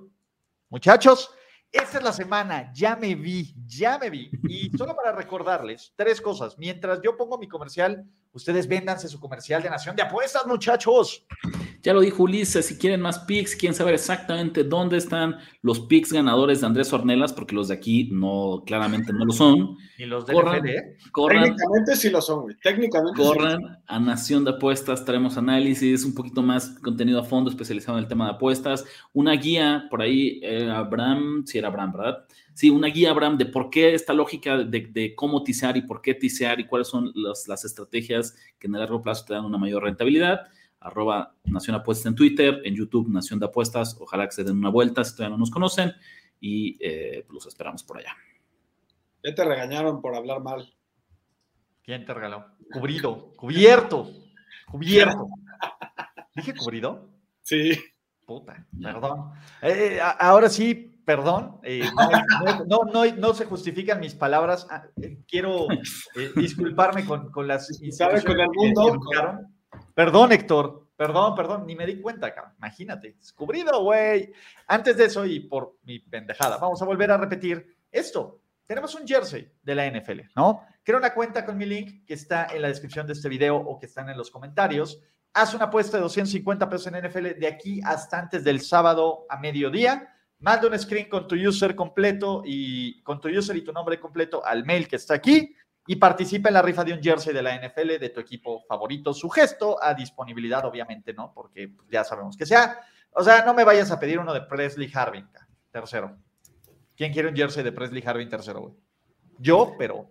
[0.70, 1.30] Muchachos,
[1.70, 4.30] esta es la semana, ya me vi, ya me vi.
[4.48, 6.56] Y solo para recordarles tres cosas.
[6.58, 8.04] Mientras yo pongo mi comercial,
[8.36, 11.26] ustedes véndanse su comercial de Nación de Apuestas, muchachos.
[11.82, 16.12] Ya lo dijo Ulises, si quieren más picks, quieren saber exactamente dónde están los picks
[16.12, 19.76] ganadores de Andrés Ornelas, porque los de aquí no, claramente no lo son.
[19.98, 20.58] Y los de Corran.
[20.58, 20.96] NFL, ¿eh?
[21.10, 22.56] Corran, Técnicamente sí lo son, güey.
[22.62, 27.48] Técnicamente sí corran a Nación de Apuestas, traemos análisis, un poquito más contenido a fondo
[27.48, 28.84] especializado en el tema de apuestas,
[29.14, 32.26] una guía, por ahí, eh, Abraham, si era Abraham, ¿verdad?
[32.56, 36.00] Sí, una guía, Abraham, de por qué esta lógica de, de cómo tisear y por
[36.00, 39.44] qué tisear y cuáles son las, las estrategias que en el largo plazo te dan
[39.44, 40.40] una mayor rentabilidad.
[40.80, 43.98] Arroba Nación Apuestas en Twitter, en YouTube Nación de Apuestas.
[44.00, 45.92] Ojalá que se den una vuelta si todavía no nos conocen
[46.40, 48.16] y eh, los esperamos por allá.
[49.22, 50.72] Ya te regañaron por hablar mal.
[51.82, 52.46] ¿Quién te regaló?
[52.72, 54.10] Cubrido, cubierto,
[54.66, 55.28] cubierto.
[56.34, 57.10] ¿Dije cubrido?
[57.42, 57.78] Sí.
[58.24, 59.32] Puta, perdón.
[59.60, 61.58] Eh, ahora sí, perdón.
[61.62, 61.88] eh,
[62.36, 64.66] no, no, no- no se justifican mis palabras.
[64.70, 69.00] Ah, eh, Quiero eh, disculparme con, con las Disculpar con el mundo.
[69.94, 70.88] Perdón, Héctor.
[70.96, 71.66] Perdón, perdón.
[71.66, 72.54] Ni me di cuenta, cabrón.
[72.58, 73.12] Imagínate.
[73.14, 74.32] Descubrido, güey.
[74.66, 78.40] Antes de eso y por mi pendejada, vamos a volver a repetir esto.
[78.66, 80.66] Tenemos un jersey de la NFL, ¿no?
[80.82, 83.78] Crea una cuenta con mi link que está en la descripción de este video o
[83.78, 85.00] que están en los comentarios
[85.38, 89.36] haz una apuesta de 250 pesos en NFL de aquí hasta antes del sábado a
[89.38, 90.15] mediodía.
[90.38, 94.44] Manda un screen con tu user completo y con tu user y tu nombre completo
[94.44, 95.54] al mail que está aquí
[95.86, 99.14] y participa en la rifa de un jersey de la NFL de tu equipo favorito.
[99.14, 101.32] Su gesto a disponibilidad, obviamente, ¿no?
[101.32, 102.80] Porque pues, ya sabemos que sea.
[103.12, 105.26] O sea, no me vayas a pedir uno de Presley Harvin,
[105.70, 106.18] tercero.
[106.96, 108.74] ¿Quién quiere un jersey de Presley Harvin tercero, güey?
[109.38, 110.10] Yo, pero,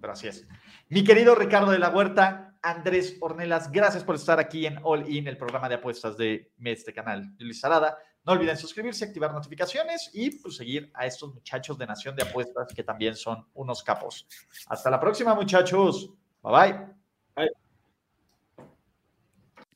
[0.00, 0.46] pero así es.
[0.88, 5.28] Mi querido Ricardo de la Huerta, Andrés Ornelas, gracias por estar aquí en All In,
[5.28, 7.98] el programa de apuestas de este canal Luis Sarada.
[8.24, 12.72] No olviden suscribirse, activar notificaciones y pues, seguir a estos muchachos de Nación de Apuestas
[12.74, 14.26] que también son unos capos.
[14.66, 16.10] Hasta la próxima, muchachos.
[16.42, 17.04] Bye bye.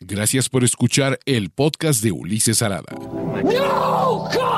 [0.01, 2.93] Gracias por escuchar el podcast de Ulises Arada.
[2.93, 4.58] No, God!